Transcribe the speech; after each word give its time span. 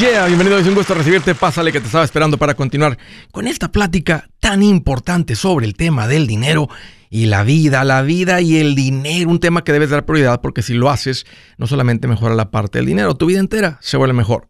bienvenido, 0.00 0.58
es 0.58 0.66
un 0.66 0.74
gusto 0.74 0.94
recibirte. 0.94 1.34
Pásale 1.34 1.70
que 1.70 1.78
te 1.78 1.86
estaba 1.86 2.04
esperando 2.04 2.36
para 2.36 2.54
continuar 2.54 2.98
con 3.30 3.46
esta 3.46 3.70
plática 3.70 4.28
tan 4.40 4.62
importante 4.62 5.36
sobre 5.36 5.66
el 5.66 5.74
tema 5.74 6.08
del 6.08 6.26
dinero 6.26 6.68
y 7.10 7.26
la 7.26 7.44
vida, 7.44 7.84
la 7.84 8.02
vida 8.02 8.40
y 8.40 8.56
el 8.56 8.74
dinero, 8.74 9.30
un 9.30 9.38
tema 9.38 9.62
que 9.62 9.72
debes 9.72 9.90
dar 9.90 10.04
prioridad 10.04 10.40
porque 10.40 10.62
si 10.62 10.74
lo 10.74 10.90
haces, 10.90 11.26
no 11.58 11.68
solamente 11.68 12.08
mejora 12.08 12.34
la 12.34 12.50
parte 12.50 12.78
del 12.78 12.86
dinero, 12.86 13.14
tu 13.14 13.26
vida 13.26 13.38
entera 13.38 13.78
se 13.80 13.96
vuelve 13.96 14.14
mejor. 14.14 14.48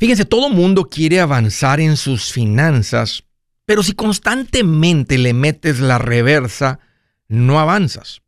Fíjense, 0.00 0.24
todo 0.24 0.48
mundo 0.48 0.88
quiere 0.88 1.20
avanzar 1.20 1.78
en 1.78 1.98
sus 1.98 2.32
finanzas, 2.32 3.24
pero 3.66 3.82
si 3.82 3.92
constantemente 3.92 5.18
le 5.18 5.34
metes 5.34 5.78
la 5.78 5.98
reversa, 5.98 6.80
no 7.28 7.60
avanzas. 7.60 8.22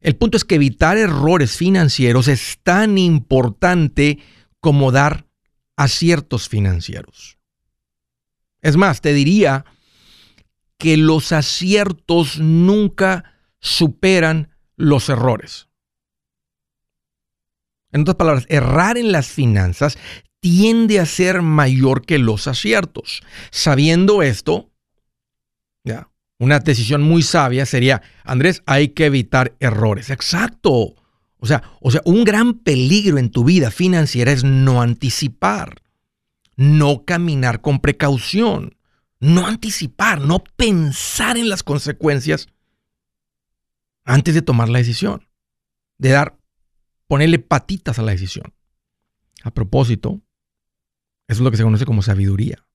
El 0.00 0.16
punto 0.16 0.36
es 0.36 0.44
que 0.44 0.56
evitar 0.56 0.98
errores 0.98 1.56
financieros 1.56 2.28
es 2.28 2.58
tan 2.62 2.98
importante 2.98 4.18
como 4.60 4.92
dar 4.92 5.26
aciertos 5.74 6.50
financieros. 6.50 7.38
Es 8.60 8.76
más, 8.76 9.00
te 9.00 9.14
diría 9.14 9.64
que 10.76 10.98
los 10.98 11.32
aciertos 11.32 12.40
nunca 12.40 13.38
superan 13.58 14.54
los 14.76 15.08
errores. 15.08 15.68
En 17.94 18.00
otras 18.00 18.16
palabras, 18.16 18.46
errar 18.48 18.98
en 18.98 19.12
las 19.12 19.28
finanzas 19.28 19.96
tiende 20.40 20.98
a 20.98 21.06
ser 21.06 21.42
mayor 21.42 22.04
que 22.04 22.18
los 22.18 22.48
aciertos. 22.48 23.22
Sabiendo 23.50 24.22
esto, 24.22 24.68
una 26.38 26.58
decisión 26.58 27.02
muy 27.02 27.22
sabia 27.22 27.64
sería, 27.64 28.02
Andrés, 28.24 28.64
hay 28.66 28.88
que 28.88 29.06
evitar 29.06 29.54
errores. 29.60 30.10
Exacto. 30.10 30.96
O 31.38 31.46
sea, 31.46 31.62
o 31.80 31.92
sea, 31.92 32.02
un 32.04 32.24
gran 32.24 32.54
peligro 32.54 33.16
en 33.18 33.30
tu 33.30 33.44
vida 33.44 33.70
financiera 33.70 34.32
es 34.32 34.42
no 34.42 34.82
anticipar, 34.82 35.80
no 36.56 37.04
caminar 37.04 37.60
con 37.60 37.78
precaución, 37.78 38.76
no 39.20 39.46
anticipar, 39.46 40.20
no 40.20 40.42
pensar 40.56 41.36
en 41.36 41.48
las 41.48 41.62
consecuencias 41.62 42.48
antes 44.04 44.34
de 44.34 44.42
tomar 44.42 44.68
la 44.68 44.78
decisión, 44.78 45.28
de 45.98 46.10
dar 46.10 46.36
ponerle 47.06 47.38
patitas 47.38 47.98
a 47.98 48.02
la 48.02 48.12
decisión. 48.12 48.54
A 49.42 49.50
propósito, 49.52 50.22
eso 51.28 51.40
es 51.40 51.40
lo 51.40 51.50
que 51.50 51.56
se 51.56 51.64
conoce 51.64 51.86
como 51.86 52.02
sabiduría. 52.02 52.66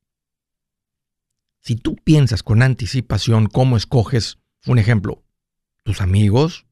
Si 1.61 1.75
tú 1.75 1.95
piensas 1.95 2.44
con 2.44 2.61
anticipación 2.61 3.48
cómo 3.48 3.77
escoges, 3.77 4.37
un 4.65 4.80
ejemplo, 4.80 5.23
tus 5.83 6.02
amigos, 6.02 6.65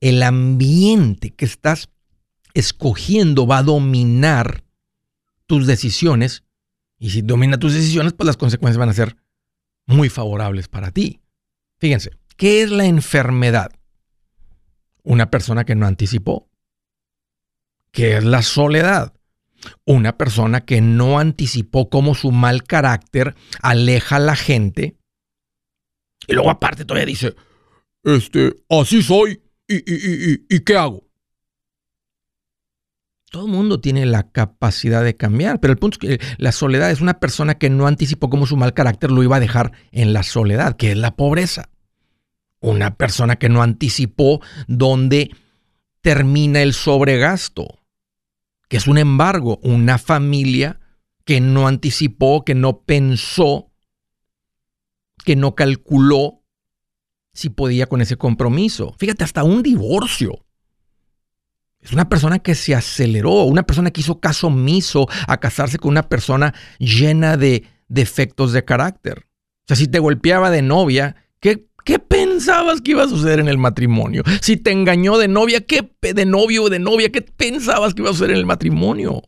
el 0.00 0.22
ambiente 0.22 1.30
que 1.30 1.44
estás 1.44 1.88
escogiendo 2.54 3.46
va 3.46 3.58
a 3.58 3.62
dominar 3.62 4.64
tus 5.46 5.66
decisiones 5.66 6.44
y 6.98 7.10
si 7.10 7.22
domina 7.22 7.58
tus 7.58 7.74
decisiones, 7.74 8.12
pues 8.12 8.26
las 8.26 8.36
consecuencias 8.36 8.78
van 8.78 8.88
a 8.88 8.94
ser 8.94 9.16
muy 9.86 10.08
favorables 10.08 10.68
para 10.68 10.92
ti. 10.92 11.20
Fíjense, 11.78 12.10
¿qué 12.36 12.62
es 12.62 12.70
la 12.70 12.84
enfermedad? 12.86 13.72
Una 15.02 15.30
persona 15.30 15.64
que 15.64 15.74
no 15.74 15.86
anticipó. 15.86 16.48
¿Qué 17.90 18.16
es 18.16 18.24
la 18.24 18.42
soledad? 18.42 19.12
Una 19.84 20.16
persona 20.16 20.62
que 20.62 20.80
no 20.80 21.18
anticipó 21.18 21.88
cómo 21.88 22.14
su 22.14 22.32
mal 22.32 22.64
carácter 22.64 23.34
aleja 23.60 24.16
a 24.16 24.20
la 24.20 24.36
gente. 24.36 24.96
Y 26.26 26.34
luego 26.34 26.50
aparte 26.50 26.84
todavía 26.84 27.06
dice, 27.06 27.34
este, 28.04 28.54
así 28.68 29.02
soy 29.02 29.42
y, 29.68 29.76
y, 29.76 30.32
y, 30.32 30.46
y 30.48 30.60
¿qué 30.60 30.76
hago? 30.76 31.06
Todo 33.30 33.46
el 33.46 33.52
mundo 33.52 33.80
tiene 33.80 34.04
la 34.04 34.30
capacidad 34.30 35.02
de 35.02 35.16
cambiar, 35.16 35.58
pero 35.58 35.72
el 35.72 35.78
punto 35.78 35.98
es 36.00 36.18
que 36.18 36.26
la 36.36 36.52
soledad 36.52 36.90
es 36.90 37.00
una 37.00 37.18
persona 37.18 37.54
que 37.54 37.70
no 37.70 37.86
anticipó 37.86 38.28
cómo 38.28 38.46
su 38.46 38.56
mal 38.56 38.74
carácter 38.74 39.10
lo 39.10 39.22
iba 39.22 39.36
a 39.36 39.40
dejar 39.40 39.72
en 39.90 40.12
la 40.12 40.22
soledad, 40.22 40.76
que 40.76 40.92
es 40.92 40.98
la 40.98 41.16
pobreza 41.16 41.71
una 42.62 42.96
persona 42.96 43.36
que 43.36 43.48
no 43.48 43.62
anticipó 43.62 44.40
dónde 44.66 45.30
termina 46.00 46.62
el 46.62 46.72
sobregasto, 46.72 47.80
que 48.68 48.78
es 48.78 48.86
un 48.86 48.98
embargo, 48.98 49.60
una 49.62 49.98
familia 49.98 50.80
que 51.24 51.40
no 51.40 51.68
anticipó, 51.68 52.44
que 52.44 52.54
no 52.54 52.80
pensó, 52.80 53.70
que 55.24 55.36
no 55.36 55.54
calculó 55.54 56.42
si 57.32 57.50
podía 57.50 57.86
con 57.86 58.00
ese 58.00 58.16
compromiso. 58.16 58.94
Fíjate, 58.98 59.24
hasta 59.24 59.44
un 59.44 59.62
divorcio. 59.62 60.44
Es 61.80 61.92
una 61.92 62.08
persona 62.08 62.38
que 62.38 62.54
se 62.54 62.74
aceleró, 62.74 63.42
una 63.44 63.64
persona 63.64 63.90
que 63.90 64.00
hizo 64.00 64.20
caso 64.20 64.46
omiso 64.46 65.08
a 65.26 65.38
casarse 65.38 65.78
con 65.78 65.90
una 65.90 66.08
persona 66.08 66.54
llena 66.78 67.36
de 67.36 67.64
defectos 67.88 68.52
de 68.52 68.64
carácter. 68.64 69.26
O 69.62 69.64
sea, 69.66 69.76
si 69.76 69.88
te 69.88 69.98
golpeaba 69.98 70.50
de 70.50 70.62
novia, 70.62 71.16
¿qué, 71.40 71.68
¿Qué 71.84 71.98
pensabas 71.98 72.80
que 72.80 72.92
iba 72.92 73.04
a 73.04 73.08
suceder 73.08 73.40
en 73.40 73.48
el 73.48 73.58
matrimonio? 73.58 74.22
Si 74.40 74.56
te 74.56 74.70
engañó 74.70 75.18
de 75.18 75.28
novia, 75.28 75.60
¿qué 75.60 75.90
de 76.00 76.26
novio 76.26 76.64
o 76.64 76.70
de 76.70 76.78
novia? 76.78 77.10
¿Qué 77.10 77.22
pensabas 77.22 77.94
que 77.94 78.02
iba 78.02 78.10
a 78.10 78.12
suceder 78.12 78.32
en 78.32 78.38
el 78.38 78.46
matrimonio? 78.46 79.22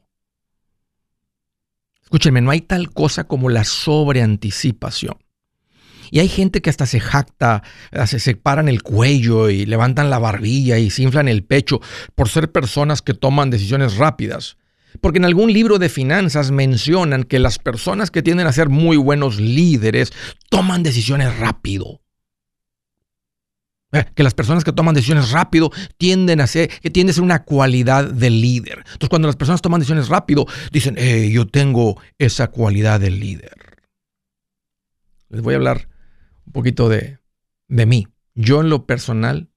Escúchenme, 2.03 2.41
no 2.41 2.51
hay 2.51 2.61
tal 2.61 2.93
cosa 2.93 3.25
como 3.25 3.51
la 3.51 3.65
sobreanticipación. 3.65 5.17
Y 6.11 6.21
hay 6.21 6.29
gente 6.29 6.63
que 6.63 6.71
hasta 6.71 6.87
se 6.87 7.01
jacta, 7.01 7.65
se 8.07 8.21
separan 8.21 8.69
el 8.69 8.83
cuello 8.83 9.51
y 9.51 9.67
levantan 9.67 10.11
la 10.11 10.21
barbilla 10.21 10.79
y 10.79 10.91
se 10.91 11.03
inflan 11.03 11.27
el 11.27 11.43
pecho 11.43 11.81
por 12.15 12.29
ser 12.29 12.53
personas 12.53 13.03
que 13.03 13.15
toman 13.15 13.51
decisiones 13.51 13.97
rápidas. 13.97 14.57
Porque 15.01 15.19
en 15.19 15.25
algún 15.25 15.53
libro 15.53 15.79
de 15.79 15.89
finanzas 15.89 16.53
mencionan 16.53 17.25
que 17.25 17.41
las 17.41 17.59
personas 17.59 18.13
que 18.13 18.23
tienden 18.23 18.47
a 18.47 18.53
ser 18.53 18.69
muy 18.69 18.97
buenos 18.97 19.41
líderes 19.41 20.13
toman 20.51 20.85
decisiones 20.85 21.37
rápido. 21.39 22.04
Eh, 23.95 24.05
que 24.15 24.25
las 24.25 24.35
personas 24.35 24.65
que 24.65 24.73
toman 24.73 24.95
decisiones 24.95 25.31
rápido 25.31 25.71
tienden 25.97 26.41
a 26.41 26.49
ser, 26.49 26.69
que 26.81 26.91
tiende 26.91 27.13
a 27.13 27.15
ser 27.15 27.23
una 27.23 27.45
cualidad 27.45 28.11
de 28.11 28.29
líder. 28.29 28.79
Entonces, 28.79 29.09
cuando 29.09 29.29
las 29.29 29.37
personas 29.37 29.63
toman 29.63 29.79
decisiones 29.81 30.09
rápido, 30.09 30.47
dicen, 30.73 30.97
eh, 30.99 31.31
yo 31.31 31.47
tengo 31.47 32.01
esa 32.19 32.49
cualidad 32.49 32.99
de 32.99 33.11
líder. 33.11 33.55
Les 35.29 35.43
voy 35.43 35.55
a 35.55 35.59
hablar 35.59 35.89
un 36.47 36.53
poquito 36.53 36.89
de, 36.89 37.19
de 37.69 37.87
mí. 37.87 38.09
Yo 38.35 38.61
en 38.61 38.69
lo 38.69 38.85
personal 38.85 39.49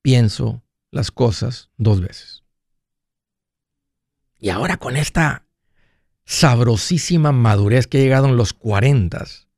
pienso 0.00 0.62
las 0.92 1.10
cosas 1.10 1.70
dos 1.76 2.00
veces. 2.00 2.44
Y 4.38 4.50
ahora 4.50 4.76
con 4.76 4.96
esta 4.96 5.44
sabrosísima 6.24 7.32
madurez 7.32 7.88
que 7.88 7.98
he 7.98 8.02
llegado 8.02 8.28
en 8.28 8.36
los 8.36 8.52
cuarentas, 8.52 9.48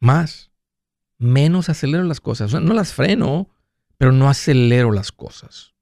más 0.00 0.50
menos 1.18 1.68
acelero 1.68 2.04
las 2.04 2.20
cosas. 2.20 2.52
no 2.52 2.74
las 2.74 2.92
freno, 2.92 3.48
pero 3.98 4.12
no 4.12 4.28
acelero 4.28 4.92
las 4.92 5.12
cosas. 5.12 5.74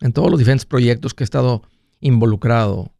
En 0.00 0.12
todos 0.12 0.30
los 0.30 0.38
diferentes 0.38 0.66
proyectos 0.66 1.14
que 1.14 1.22
he 1.22 1.26
estado 1.26 1.62
involucrado, 2.00 2.92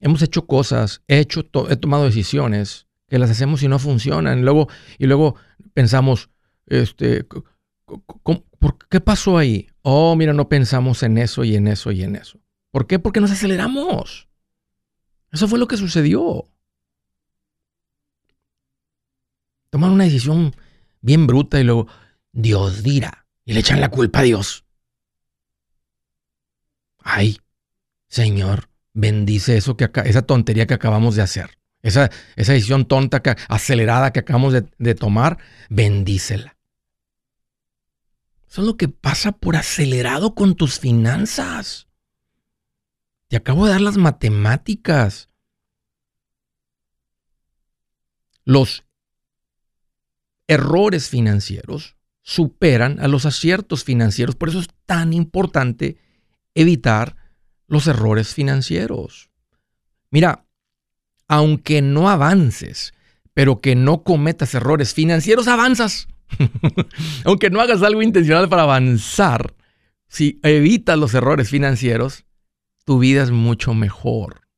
hemos 0.00 0.22
hecho 0.22 0.46
cosas, 0.46 1.02
he, 1.08 1.18
hecho 1.18 1.44
he 1.68 1.76
tomado 1.76 2.04
decisiones 2.04 2.86
que 3.08 3.18
las 3.18 3.30
hacemos 3.30 3.62
y 3.62 3.68
no 3.68 3.78
funcionan. 3.78 4.38
Y 4.38 4.42
luego, 4.42 4.68
y 4.98 5.06
luego 5.06 5.34
pensamos, 5.74 6.30
este, 6.66 7.24
¿por 7.24 8.78
qué 8.88 9.00
pasó 9.00 9.38
ahí? 9.38 9.68
Oh, 9.82 10.14
mira, 10.16 10.32
no 10.32 10.48
pensamos 10.48 11.02
en 11.02 11.18
eso 11.18 11.44
y 11.44 11.56
en 11.56 11.68
eso 11.68 11.90
y 11.90 12.02
en 12.02 12.16
eso. 12.16 12.38
¿Por 12.70 12.86
qué? 12.86 12.98
Porque 12.98 13.20
nos 13.20 13.30
aceleramos. 13.30 14.27
Eso 15.30 15.48
fue 15.48 15.58
lo 15.58 15.68
que 15.68 15.76
sucedió. 15.76 16.48
Tomaron 19.70 19.94
una 19.94 20.04
decisión 20.04 20.54
bien 21.00 21.26
bruta 21.26 21.60
y 21.60 21.64
luego 21.64 21.86
Dios 22.32 22.82
dirá. 22.82 23.26
Y 23.44 23.52
le 23.52 23.60
echan 23.60 23.80
la 23.80 23.90
culpa 23.90 24.20
a 24.20 24.22
Dios. 24.22 24.64
Ay, 26.98 27.38
Señor, 28.08 28.68
bendice 28.92 29.56
eso 29.56 29.76
que 29.76 29.90
esa 30.04 30.22
tontería 30.22 30.66
que 30.66 30.74
acabamos 30.74 31.16
de 31.16 31.22
hacer. 31.22 31.58
Esa, 31.82 32.10
esa 32.36 32.52
decisión 32.52 32.86
tonta, 32.86 33.22
acelerada 33.48 34.12
que 34.12 34.20
acabamos 34.20 34.52
de, 34.52 34.66
de 34.78 34.94
tomar, 34.94 35.38
bendícela. 35.68 36.56
Eso 38.50 38.62
es 38.62 38.66
lo 38.66 38.76
que 38.76 38.88
pasa 38.88 39.32
por 39.32 39.56
acelerado 39.56 40.34
con 40.34 40.54
tus 40.54 40.78
finanzas. 40.78 41.87
Te 43.28 43.36
acabo 43.36 43.66
de 43.66 43.72
dar 43.72 43.80
las 43.82 43.98
matemáticas. 43.98 45.28
Los 48.44 48.84
errores 50.46 51.10
financieros 51.10 51.96
superan 52.22 53.00
a 53.00 53.08
los 53.08 53.26
aciertos 53.26 53.84
financieros. 53.84 54.34
Por 54.34 54.48
eso 54.48 54.60
es 54.60 54.68
tan 54.86 55.12
importante 55.12 55.98
evitar 56.54 57.16
los 57.66 57.86
errores 57.86 58.32
financieros. 58.32 59.30
Mira, 60.10 60.46
aunque 61.28 61.82
no 61.82 62.08
avances, 62.08 62.94
pero 63.34 63.60
que 63.60 63.76
no 63.76 64.02
cometas 64.02 64.54
errores 64.54 64.94
financieros, 64.94 65.48
avanzas. 65.48 66.08
aunque 67.24 67.50
no 67.50 67.60
hagas 67.60 67.82
algo 67.82 68.00
intencional 68.02 68.48
para 68.48 68.62
avanzar, 68.62 69.54
si 70.08 70.40
evitas 70.42 70.98
los 70.98 71.12
errores 71.12 71.50
financieros, 71.50 72.24
tu 72.88 72.98
vida 72.98 73.22
es 73.22 73.30
mucho 73.30 73.74
mejor. 73.74 74.48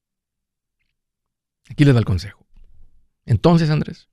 Aquí 1.69 1.85
les 1.85 1.95
da 1.95 1.99
el 1.99 2.05
consejo. 2.05 2.47
Entonces, 3.27 3.71
Andrés, 3.71 4.09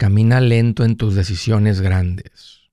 camina 0.00 0.40
lento 0.40 0.84
en 0.84 0.96
tus 0.96 1.14
decisiones 1.14 1.80
grandes. 1.80 2.72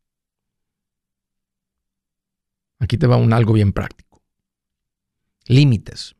Aquí 2.79 2.97
te 2.97 3.05
va 3.05 3.17
un 3.17 3.33
algo 3.33 3.53
bien 3.53 3.71
práctico. 3.71 4.23
Límites. 5.45 6.15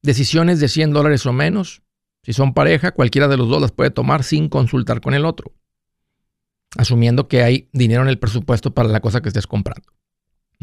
Decisiones 0.00 0.58
de 0.58 0.68
100 0.68 0.94
dólares 0.94 1.26
o 1.26 1.34
menos. 1.34 1.82
Si 2.22 2.32
son 2.32 2.54
pareja, 2.54 2.92
cualquiera 2.92 3.28
de 3.28 3.36
los 3.36 3.50
dos 3.50 3.60
las 3.60 3.72
puede 3.72 3.90
tomar 3.90 4.24
sin 4.24 4.48
consultar 4.48 5.02
con 5.02 5.12
el 5.12 5.26
otro. 5.26 5.52
Asumiendo 6.78 7.28
que 7.28 7.42
hay 7.42 7.68
dinero 7.74 8.00
en 8.00 8.08
el 8.08 8.18
presupuesto 8.18 8.72
para 8.72 8.88
la 8.88 9.00
cosa 9.00 9.20
que 9.20 9.28
estés 9.28 9.46
comprando. 9.46 9.92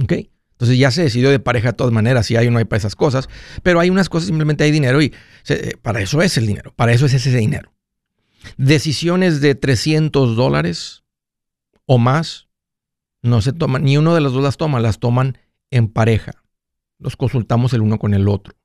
¿Ok? 0.01 0.13
Entonces 0.55 0.77
ya 0.77 0.89
se 0.89 1.03
decidió 1.03 1.29
de 1.31 1.39
pareja 1.39 1.69
de 1.69 1.73
todas 1.73 1.91
maneras 1.91 2.25
si 2.25 2.37
hay 2.37 2.47
o 2.47 2.51
no 2.51 2.59
hay 2.59 2.65
para 2.65 2.77
esas 2.77 2.95
cosas. 2.95 3.27
Pero 3.61 3.81
hay 3.81 3.89
unas 3.89 4.07
cosas 4.07 4.27
simplemente 4.27 4.63
hay 4.63 4.71
dinero 4.71 5.01
y 5.01 5.13
eh, 5.49 5.73
para 5.81 5.99
eso 5.99 6.21
es 6.21 6.37
el 6.37 6.47
dinero. 6.47 6.73
Para 6.75 6.93
eso 6.93 7.05
es 7.05 7.13
ese 7.13 7.35
dinero. 7.35 7.73
Decisiones 8.55 9.41
de 9.41 9.55
300 9.55 10.37
dólares 10.37 11.03
o 11.85 11.97
más 11.97 12.47
no 13.21 13.41
se 13.41 13.51
toman, 13.51 13.83
ni 13.83 13.97
uno 13.97 14.15
de 14.15 14.21
los 14.21 14.33
dos 14.33 14.43
las 14.43 14.55
toma, 14.55 14.79
las 14.79 14.99
toman 14.99 15.37
en 15.71 15.89
pareja. 15.89 16.43
Los 16.99 17.17
consultamos 17.17 17.73
el 17.73 17.81
uno 17.81 17.99
con 17.99 18.13
el 18.13 18.29
otro. 18.29 18.55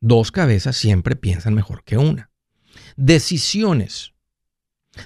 Dos 0.00 0.30
cabezas 0.30 0.76
siempre 0.76 1.16
piensan 1.16 1.54
mejor 1.54 1.82
que 1.82 1.98
una. 1.98 2.30
Decisiones 2.96 4.12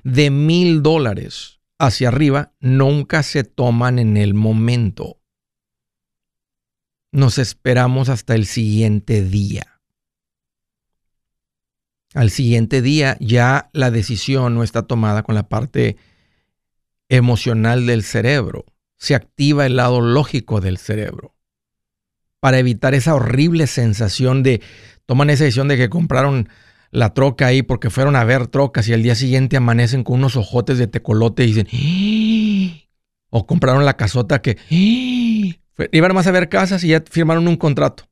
de 0.03 0.31
mil 0.31 0.83
dólares 0.83 1.61
hacia 1.79 2.09
arriba 2.09 2.53
nunca 2.61 3.23
se 3.23 3.45
toman 3.45 3.99
en 3.99 4.17
el 4.17 4.35
momento. 4.35 5.21
Nos 7.13 7.39
esperamos 7.39 8.09
hasta 8.09 8.35
el 8.35 8.47
siguiente 8.47 9.23
día. 9.23 9.81
Al 12.15 12.31
siguiente 12.31 12.83
día 12.83 13.17
ya 13.21 13.71
la 13.73 13.91
decisión 13.91 14.55
no 14.55 14.63
está 14.63 14.83
tomada 14.83 15.23
con 15.23 15.35
la 15.35 15.49
parte 15.49 15.97
emocional 17.09 17.87
del 17.87 18.03
cerebro. 18.03 18.65
Se 18.97 19.15
activa 19.15 19.67
el 19.67 19.77
lado 19.77 20.01
lógico 20.01 20.61
del 20.61 20.79
cerebro 20.79 21.35
para 22.45 22.59
evitar 22.59 22.93
esa 22.93 23.15
horrible 23.15 23.67
sensación 23.67 24.43
de 24.43 24.61
toman 25.07 25.31
esa 25.31 25.45
decisión 25.45 25.67
de 25.67 25.79
que 25.79 25.89
compraron 25.89 26.51
la 26.95 27.13
troca 27.13 27.49
ahí 27.49 27.63
porque 27.63 27.91
fueron 27.91 28.15
a 28.15 28.23
ver 28.23 28.47
trocas 28.47 28.87
y 28.87 28.93
al 28.93 29.03
día 29.03 29.17
siguiente 29.17 29.57
amanecen 29.57 30.05
con 30.05 30.15
unos 30.17 30.37
ojotes 30.37 30.79
de 30.79 30.87
tecolote 30.87 31.43
y 31.45 31.53
dicen 31.53 31.67
¡Ah!", 31.73 32.89
o 33.31 33.47
compraron 33.47 33.85
la 33.85 33.97
casota 33.97 34.41
que 34.41 34.57
¡Ah!". 34.71 35.85
iban 35.91 36.15
más 36.15 36.29
a 36.29 36.31
ver 36.31 36.49
casas 36.49 36.85
y 36.85 36.89
ya 36.89 37.03
firmaron 37.11 37.49
un 37.49 37.57
contrato. 37.57 38.05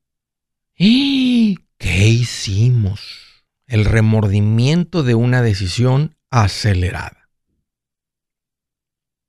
¡Ah!". 0.80 0.84
¿Qué 1.78 2.08
hicimos? 2.08 3.44
El 3.66 3.84
remordimiento 3.84 5.04
de 5.04 5.14
una 5.14 5.42
decisión 5.42 6.16
acelerada. 6.30 7.28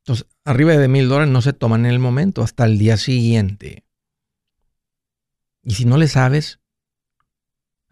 Entonces, 0.03 0.27
arriba 0.45 0.73
de 0.73 0.87
mil 0.87 1.07
dólares 1.07 1.31
no 1.31 1.41
se 1.41 1.53
toman 1.53 1.85
en 1.85 1.91
el 1.91 1.99
momento, 1.99 2.41
hasta 2.41 2.65
el 2.65 2.77
día 2.77 2.97
siguiente. 2.97 3.85
Y 5.63 5.75
si 5.75 5.85
no 5.85 5.97
le 5.97 6.07
sabes 6.07 6.59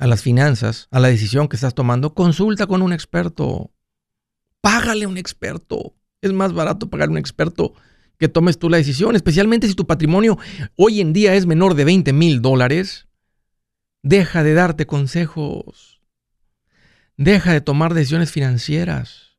a 0.02 0.08
las 0.08 0.24
finanzas, 0.24 0.88
a 0.90 1.00
la 1.00 1.10
decisión 1.10 1.48
que 1.48 1.56
estás 1.56 1.76
tomando, 1.76 2.16
consulta 2.16 2.66
con 2.66 2.82
un 2.82 2.92
experto. 2.92 3.72
Págale 4.60 5.06
a 5.06 5.08
un 5.08 5.16
experto. 5.16 5.94
Es 6.22 6.34
más 6.34 6.54
barato 6.54 6.90
pagar 6.90 7.10
a 7.10 7.12
un 7.12 7.20
experto 7.20 7.76
que 8.18 8.28
tomes 8.28 8.58
tú 8.58 8.68
la 8.68 8.78
decisión, 8.78 9.16
especialmente 9.16 9.68
si 9.68 9.76
tu 9.76 9.86
patrimonio 9.86 10.40
hoy 10.76 11.02
en 11.02 11.14
día 11.14 11.36
es 11.36 11.46
menor 11.46 11.76
de 11.76 11.86
20 11.86 12.14
mil 12.14 12.42
dólares. 12.42 13.08
Deja 14.02 14.42
de 14.42 14.56
darte 14.56 14.88
consejos. 14.88 16.02
Deja 17.16 17.54
de 17.54 17.62
tomar 17.62 17.94
decisiones 17.94 18.32
financieras. 18.32 19.38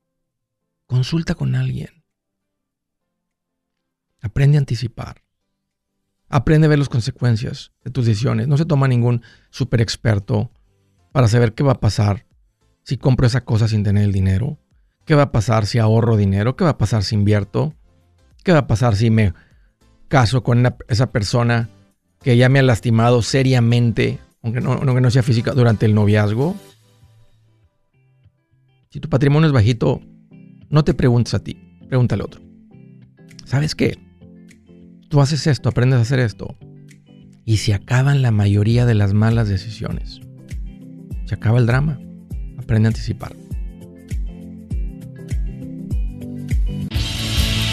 Consulta 0.87 1.35
con 1.35 1.57
alguien. 1.57 2.05
Aprende 4.21 4.59
a 4.59 4.61
anticipar. 4.61 5.25
Aprende 6.33 6.67
a 6.67 6.71
ver 6.71 6.79
las 6.79 6.89
consecuencias 6.89 7.73
de 7.85 7.91
tus 7.91 8.07
decisiones. 8.07 8.49
No 8.49 8.57
se 8.57 8.65
toma 8.65 8.89
ningún 8.89 9.21
super 9.51 9.83
experto 9.83 10.51
para 11.13 11.29
saber 11.29 11.53
qué 11.53 11.63
va 11.63 11.73
a 11.73 11.81
pasar 11.81 12.25
si 12.85 12.97
compro 12.97 13.27
esa 13.27 13.43
cosa 13.43 13.69
sin 13.69 13.85
tener 13.85 14.05
el 14.05 14.13
dinero. 14.13 14.59
¿Qué 15.05 15.15
va 15.15 15.25
a 15.25 15.33
pasar 15.33 15.67
si 15.67 15.79
ahorro 15.79 16.17
dinero? 16.17 16.57
¿Qué 16.57 16.65
va 16.65 16.71
a 16.71 16.79
pasar 16.79 17.05
si 17.05 17.17
invierto? 17.17 17.75
¿Qué 18.43 18.53
va 18.53 18.61
a 18.61 18.67
pasar 18.67 18.97
si 18.97 19.11
me 19.11 19.35
caso 20.09 20.43
con 20.43 20.67
esa 20.89 21.13
persona 21.13 21.69
que 22.23 22.39
ya 22.39 22.49
me 22.49 22.61
ha 22.61 22.63
lastimado 22.63 23.21
seriamente, 23.21 24.19
aunque 24.43 24.63
no, 24.63 24.77
no 24.79 25.11
sea 25.11 25.23
física, 25.23 25.53
durante 25.53 25.85
el 25.85 25.95
noviazgo? 25.95 26.57
Si 28.89 29.01
tu 29.01 29.11
patrimonio 29.11 29.49
es 29.49 29.53
bajito, 29.53 30.01
no 30.71 30.83
te 30.83 30.95
preguntes 30.95 31.35
a 31.35 31.41
ti, 31.41 31.59
pregúntale 31.89 32.23
a 32.23 32.25
otro. 32.25 32.41
¿Sabes 33.45 33.75
qué? 33.75 33.99
Tú 35.13 35.21
haces 35.21 35.47
esto, 35.47 35.69
aprendes 35.69 35.99
a 35.99 36.03
hacer 36.03 36.21
esto. 36.21 36.57
Y 37.45 37.59
se 37.59 37.75
acaban 37.75 38.23
la 38.23 38.31
mayoría 38.31 38.87
de 38.87 38.95
las 38.95 39.13
malas 39.13 39.47
decisiones. 39.47 40.23
Se 41.27 41.35
acaba 41.35 41.59
el 41.59 41.67
drama. 41.67 42.01
Aprende 42.59 42.87
a 42.87 42.91
anticipar. 42.91 43.37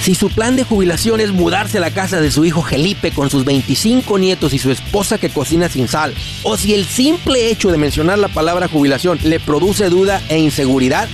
Si 0.02 0.16
su 0.16 0.30
plan 0.30 0.58
de 0.58 0.66
jubilación 0.66 1.22
es 1.22 1.32
mudarse 1.32 1.78
a 1.78 1.82
la 1.82 1.92
casa 1.92 2.20
de 2.20 2.30
su 2.30 2.44
hijo 2.44 2.62
Felipe 2.62 3.12
con 3.12 3.30
sus 3.30 3.46
25 3.46 4.20
nietos 4.20 4.54
y 4.54 4.60
su 4.60 4.70
esposa 4.70 5.18
que 5.18 5.30
cocina 5.30 5.70
sin 5.70 5.88
sal, 5.88 6.14
o 6.44 6.58
si 6.58 6.74
el 6.74 6.86
simple 6.86 7.50
hecho 7.52 7.72
de 7.72 7.78
mencionar 7.78 8.20
la 8.20 8.28
palabra 8.28 8.68
jubilación 8.68 9.18
le 9.24 9.40
produce 9.40 9.88
duda 9.88 10.22
e 10.28 10.40
inseguridad, 10.40 11.08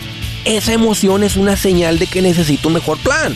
esa 0.44 0.74
emoción 0.74 1.24
es 1.24 1.36
una 1.36 1.56
señal 1.56 2.00
de 2.00 2.08
que 2.08 2.24
necesita 2.24 2.68
un 2.68 2.76
mejor 2.76 2.98
plan. 2.98 3.36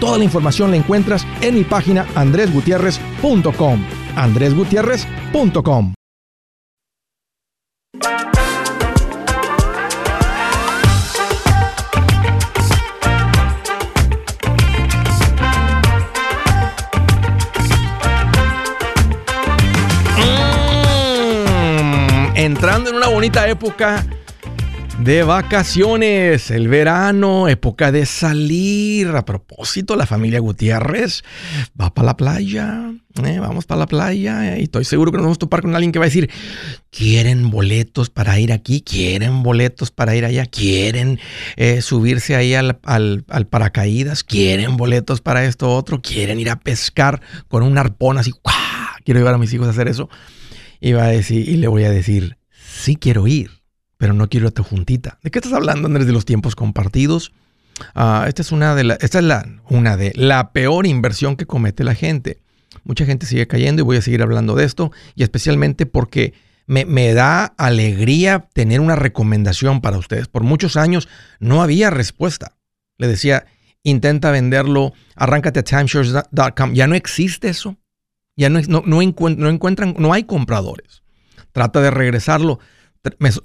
Toda 0.00 0.18
la 0.18 0.24
información 0.24 0.70
la 0.70 0.76
encuentras 0.76 1.26
en 1.40 1.54
mi 1.54 1.64
página 1.64 2.06
andresgutierrez.com. 2.14 3.84
andresgutierrez.com. 4.14 5.94
Mm, 20.18 22.36
entrando 22.36 22.90
en 22.90 22.96
una 22.96 23.08
bonita 23.08 23.48
época 23.48 24.04
de 25.06 25.22
vacaciones, 25.22 26.50
el 26.50 26.66
verano, 26.66 27.46
época 27.46 27.92
de 27.92 28.06
salir. 28.06 29.06
A 29.06 29.24
propósito, 29.24 29.94
la 29.94 30.04
familia 30.04 30.40
Gutiérrez 30.40 31.22
va 31.80 31.94
para 31.94 32.06
la 32.06 32.16
playa. 32.16 32.90
¿eh? 33.24 33.38
vamos 33.38 33.66
para 33.66 33.78
la 33.78 33.86
playa 33.86 34.58
y 34.58 34.64
estoy 34.64 34.84
seguro 34.84 35.12
que 35.12 35.18
nos 35.18 35.26
vamos 35.26 35.36
a 35.36 35.38
topar 35.38 35.62
con 35.62 35.76
alguien 35.76 35.92
que 35.92 36.00
va 36.00 36.06
a 36.06 36.08
decir, 36.08 36.28
quieren 36.90 37.50
boletos 37.50 38.10
para 38.10 38.40
ir 38.40 38.52
aquí, 38.52 38.80
quieren 38.80 39.44
boletos 39.44 39.92
para 39.92 40.16
ir 40.16 40.24
allá, 40.24 40.44
quieren 40.46 41.20
eh, 41.54 41.82
subirse 41.82 42.34
ahí 42.34 42.54
al, 42.54 42.76
paracaídas, 43.48 44.24
quieren 44.24 44.76
boletos 44.76 45.20
para 45.20 45.44
esto 45.44 45.72
otro, 45.72 46.02
quieren 46.02 46.40
ir 46.40 46.50
a 46.50 46.58
pescar 46.58 47.22
con 47.46 47.62
un 47.62 47.78
arpón 47.78 48.18
así, 48.18 48.32
quiero 49.04 49.20
llevar 49.20 49.34
a 49.34 49.38
mis 49.38 49.52
hijos 49.52 49.68
a 49.68 49.70
hacer 49.70 49.86
eso. 49.86 50.08
Y 50.80 50.92
va 50.94 51.04
a 51.04 51.08
decir, 51.08 51.48
y 51.48 51.58
le 51.58 51.68
voy 51.68 51.84
a 51.84 51.90
decir, 51.90 52.38
sí 52.50 52.96
quiero 52.96 53.28
ir 53.28 53.55
pero 53.98 54.12
no 54.12 54.28
quiero 54.28 54.48
a 54.48 54.50
tu 54.50 54.62
juntita. 54.62 55.18
¿De 55.22 55.30
qué 55.30 55.38
estás 55.38 55.52
hablando, 55.52 55.86
Andrés, 55.86 56.06
de 56.06 56.12
los 56.12 56.24
tiempos 56.24 56.54
compartidos? 56.54 57.32
Ah, 57.94 58.24
esta 58.28 58.42
es 58.42 58.52
una 58.52 58.74
de 58.74 58.84
la, 58.84 58.94
esta 58.94 59.18
es 59.18 59.24
la, 59.24 59.46
una 59.68 59.96
de 59.96 60.12
la 60.14 60.52
peor 60.52 60.86
inversión 60.86 61.36
que 61.36 61.46
comete 61.46 61.84
la 61.84 61.94
gente. 61.94 62.40
Mucha 62.84 63.06
gente 63.06 63.26
sigue 63.26 63.46
cayendo 63.46 63.82
y 63.82 63.84
voy 63.84 63.96
a 63.96 64.02
seguir 64.02 64.22
hablando 64.22 64.54
de 64.54 64.64
esto, 64.64 64.92
y 65.14 65.22
especialmente 65.22 65.86
porque 65.86 66.34
me, 66.66 67.14
da 67.14 67.44
alegría 67.44 68.48
tener 68.52 68.80
una 68.80 68.96
recomendación 68.96 69.80
para 69.80 69.98
ustedes. 69.98 70.28
Por 70.28 70.42
muchos 70.42 70.76
años 70.76 71.08
no 71.38 71.62
había 71.62 71.90
respuesta. 71.90 72.56
Le 72.98 73.08
decía, 73.08 73.46
intenta 73.82 74.30
venderlo, 74.30 74.92
arráncate 75.14 75.60
a 75.60 75.62
timeshares.com. 75.62 76.74
Ya 76.74 76.86
no 76.86 76.94
existe 76.94 77.48
eso. 77.48 77.76
Ya 78.36 78.50
no, 78.50 78.60
no, 78.62 78.82
no, 78.84 79.00
encuentran, 79.00 79.94
no 79.98 80.12
hay 80.12 80.24
compradores. 80.24 81.02
Trata 81.52 81.80
de 81.80 81.90
regresarlo 81.90 82.58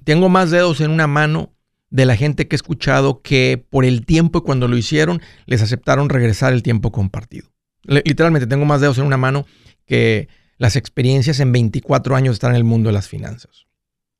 tengo 0.04 0.30
más 0.30 0.52
dedos 0.52 0.82
en 0.82 0.92
una 0.92 1.08
mano 1.08 1.54
de 1.90 2.06
la 2.06 2.16
gente 2.16 2.48
que 2.48 2.56
he 2.56 2.58
escuchado 2.58 3.22
que 3.22 3.64
por 3.70 3.86
el 3.86 4.06
tiempo 4.06 4.40
y 4.40 4.42
cuando 4.42 4.68
lo 4.68 4.78
hicieron 4.78 5.22
les 5.46 5.62
aceptaron 5.62 6.10
regresar 6.10 6.54
el 6.54 6.64
tiempo 6.64 6.92
compartido. 6.92 7.50
Literalmente 7.84 8.48
tengo 8.48 8.66
más 8.66 8.82
dedos 8.82 8.98
en 8.98 9.06
una 9.06 9.18
mano 9.18 9.46
que 9.86 10.30
las 10.58 10.76
experiencias 10.76 11.40
en 11.40 11.52
24 11.52 12.16
años 12.16 12.34
estar 12.34 12.52
en 12.52 12.58
el 12.58 12.64
mundo 12.64 12.90
de 12.90 12.94
las 12.94 13.08
finanzas. 13.08 13.66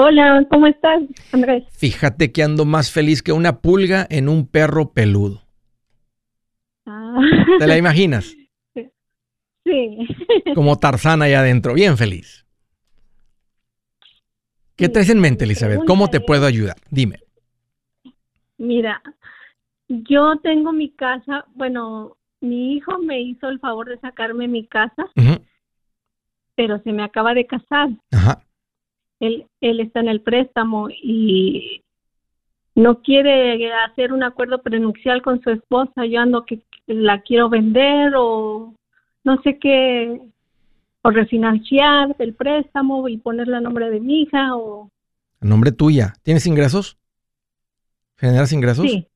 Hola, 0.00 0.46
¿cómo 0.50 0.68
estás, 0.68 1.02
Andrés? 1.32 1.64
Fíjate 1.72 2.30
que 2.30 2.44
ando 2.44 2.64
más 2.64 2.92
feliz 2.92 3.22
que 3.22 3.32
una 3.32 3.60
pulga 3.60 4.06
en 4.10 4.28
un 4.28 4.46
perro 4.46 4.92
peludo. 4.92 5.42
Ah. 6.86 7.20
¿Te 7.58 7.66
la 7.66 7.76
imaginas? 7.76 8.32
Como 10.54 10.76
Tarzana 10.76 11.26
ahí 11.26 11.34
adentro, 11.34 11.74
bien 11.74 11.96
feliz. 11.96 12.46
¿Qué 14.76 14.88
traes 14.88 15.10
en 15.10 15.20
mente, 15.20 15.44
Elizabeth? 15.44 15.84
¿Cómo 15.86 16.08
te 16.08 16.20
puedo 16.20 16.46
ayudar? 16.46 16.76
Dime. 16.90 17.20
Mira, 18.58 19.02
yo 19.88 20.36
tengo 20.36 20.72
mi 20.72 20.90
casa, 20.90 21.46
bueno, 21.54 22.16
mi 22.40 22.74
hijo 22.74 22.98
me 22.98 23.20
hizo 23.20 23.48
el 23.48 23.58
favor 23.58 23.88
de 23.88 23.98
sacarme 23.98 24.46
mi 24.46 24.66
casa, 24.66 25.10
pero 26.54 26.80
se 26.82 26.92
me 26.92 27.02
acaba 27.02 27.34
de 27.34 27.46
casar. 27.46 27.90
Ajá. 28.12 28.44
Él, 29.20 29.46
él 29.60 29.80
está 29.80 29.98
en 30.00 30.08
el 30.08 30.20
préstamo 30.20 30.88
y 30.90 31.82
no 32.76 33.02
quiere 33.02 33.72
hacer 33.72 34.12
un 34.12 34.22
acuerdo 34.22 34.62
prenupcial 34.62 35.22
con 35.22 35.42
su 35.42 35.50
esposa. 35.50 36.06
Yo 36.06 36.20
ando 36.20 36.44
que 36.44 36.60
la 36.86 37.20
quiero 37.22 37.48
vender 37.48 38.12
o 38.16 38.74
no 39.28 39.42
sé 39.42 39.58
qué, 39.58 40.22
o 41.02 41.10
refinanciar 41.10 42.16
el 42.18 42.34
préstamo 42.34 43.06
y 43.08 43.18
ponerle 43.18 43.58
a 43.58 43.60
nombre 43.60 43.90
de 43.90 44.00
mi 44.00 44.22
hija 44.22 44.56
o... 44.56 44.90
¿A 45.40 45.44
nombre 45.44 45.70
tuya? 45.70 46.14
¿Tienes 46.22 46.46
ingresos? 46.46 46.96
¿Generas 48.16 48.52
ingresos? 48.52 48.90
Sí. 48.90 49.06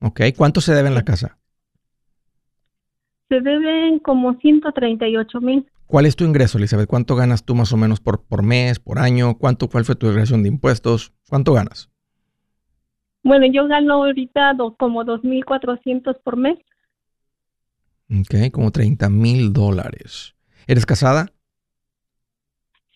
Ok, 0.00 0.22
¿cuánto 0.34 0.62
se 0.62 0.72
debe 0.72 0.88
en 0.88 0.94
la 0.94 1.04
casa? 1.04 1.36
Se 3.28 3.40
deben 3.40 3.98
como 3.98 4.34
138 4.38 5.40
mil. 5.42 5.70
¿Cuál 5.86 6.06
es 6.06 6.16
tu 6.16 6.24
ingreso, 6.24 6.56
Elizabeth? 6.56 6.88
¿Cuánto 6.88 7.14
ganas 7.14 7.44
tú 7.44 7.54
más 7.54 7.70
o 7.74 7.76
menos 7.76 8.00
por, 8.00 8.24
por 8.24 8.42
mes, 8.42 8.80
por 8.80 8.98
año? 8.98 9.36
¿Cuánto, 9.36 9.68
¿Cuál 9.68 9.84
fue 9.84 9.94
tu 9.94 10.06
declaración 10.06 10.42
de 10.42 10.48
impuestos? 10.48 11.12
¿Cuánto 11.28 11.52
ganas? 11.52 11.90
Bueno, 13.22 13.44
yo 13.52 13.68
gano 13.68 14.04
ahorita 14.04 14.56
como 14.78 15.04
2.400 15.04 16.18
por 16.24 16.38
mes. 16.38 16.58
Ok, 18.10 18.50
como 18.52 18.72
30 18.72 19.08
mil 19.08 19.52
dólares. 19.52 20.34
¿Eres 20.66 20.84
casada? 20.84 21.32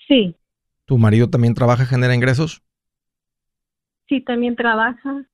Sí. 0.09 0.37
¿Tu 0.87 0.99
marido 0.99 1.31
también 1.31 1.55
trabaja, 1.55 1.87
genera 1.87 2.15
ingresos? 2.15 2.63
Sí, 4.09 4.21
también 4.21 4.57
trabaja. 4.57 5.25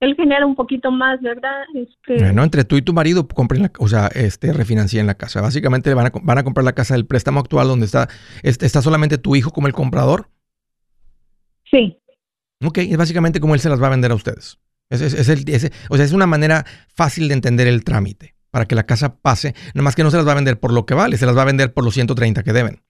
Él 0.00 0.16
genera 0.16 0.44
un 0.44 0.56
poquito 0.56 0.90
más, 0.90 1.20
¿verdad? 1.22 1.62
Este... 1.74 2.22
Bueno, 2.22 2.42
entre 2.42 2.64
tú 2.64 2.76
y 2.76 2.82
tu 2.82 2.92
marido 2.92 3.28
compren 3.28 3.62
la, 3.62 3.72
o 3.78 3.88
sea, 3.88 4.08
este, 4.08 4.52
refinancien 4.52 5.06
la 5.06 5.14
casa. 5.14 5.40
Básicamente 5.40 5.92
van 5.94 6.06
a, 6.06 6.12
van 6.22 6.38
a 6.38 6.44
comprar 6.44 6.64
la 6.64 6.74
casa 6.74 6.94
del 6.94 7.06
préstamo 7.06 7.40
actual 7.40 7.68
donde 7.68 7.86
está, 7.86 8.08
está 8.42 8.82
solamente 8.82 9.18
tu 9.18 9.36
hijo 9.36 9.50
como 9.50 9.66
el 9.66 9.72
comprador. 9.72 10.28
Sí. 11.70 11.98
Ok, 12.62 12.78
es 12.78 12.96
básicamente 12.96 13.40
como 13.40 13.54
él 13.54 13.60
se 13.60 13.68
las 13.68 13.80
va 13.80 13.86
a 13.86 13.90
vender 13.90 14.10
a 14.10 14.16
ustedes. 14.16 14.58
Es, 14.90 15.00
es, 15.00 15.72
o 15.88 15.96
sea, 15.96 16.04
es 16.04 16.12
una 16.12 16.26
manera 16.26 16.64
fácil 16.94 17.28
de 17.28 17.34
entender 17.34 17.66
el 17.66 17.84
trámite 17.84 18.33
para 18.54 18.66
que 18.66 18.76
la 18.76 18.86
casa 18.86 19.16
pase, 19.16 19.52
nada 19.74 19.82
más 19.82 19.96
que 19.96 20.04
no 20.04 20.12
se 20.12 20.16
las 20.16 20.24
va 20.24 20.30
a 20.30 20.36
vender 20.36 20.60
por 20.60 20.72
lo 20.72 20.86
que 20.86 20.94
vale, 20.94 21.16
se 21.16 21.26
las 21.26 21.36
va 21.36 21.42
a 21.42 21.44
vender 21.44 21.74
por 21.74 21.82
los 21.82 21.92
130 21.92 22.44
que 22.44 22.52
deben. 22.52 22.82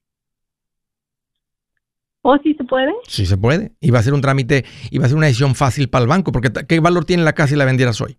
¿O 2.21 2.37
sí 2.37 2.53
se 2.53 2.63
puede? 2.65 2.93
Sí 3.07 3.25
se 3.25 3.35
puede. 3.35 3.71
Y 3.81 3.89
va 3.89 3.97
a 3.97 4.03
ser 4.03 4.13
un 4.13 4.21
trámite, 4.21 4.63
y 4.91 4.99
va 4.99 5.05
a 5.05 5.07
ser 5.07 5.17
una 5.17 5.25
decisión 5.25 5.55
fácil 5.55 5.89
para 5.89 6.03
el 6.03 6.07
banco, 6.07 6.31
porque 6.31 6.51
¿qué 6.67 6.79
valor 6.79 7.05
tiene 7.05 7.23
la 7.23 7.33
casa 7.33 7.47
si 7.47 7.55
la 7.55 7.65
vendieras 7.65 7.99
hoy? 7.99 8.15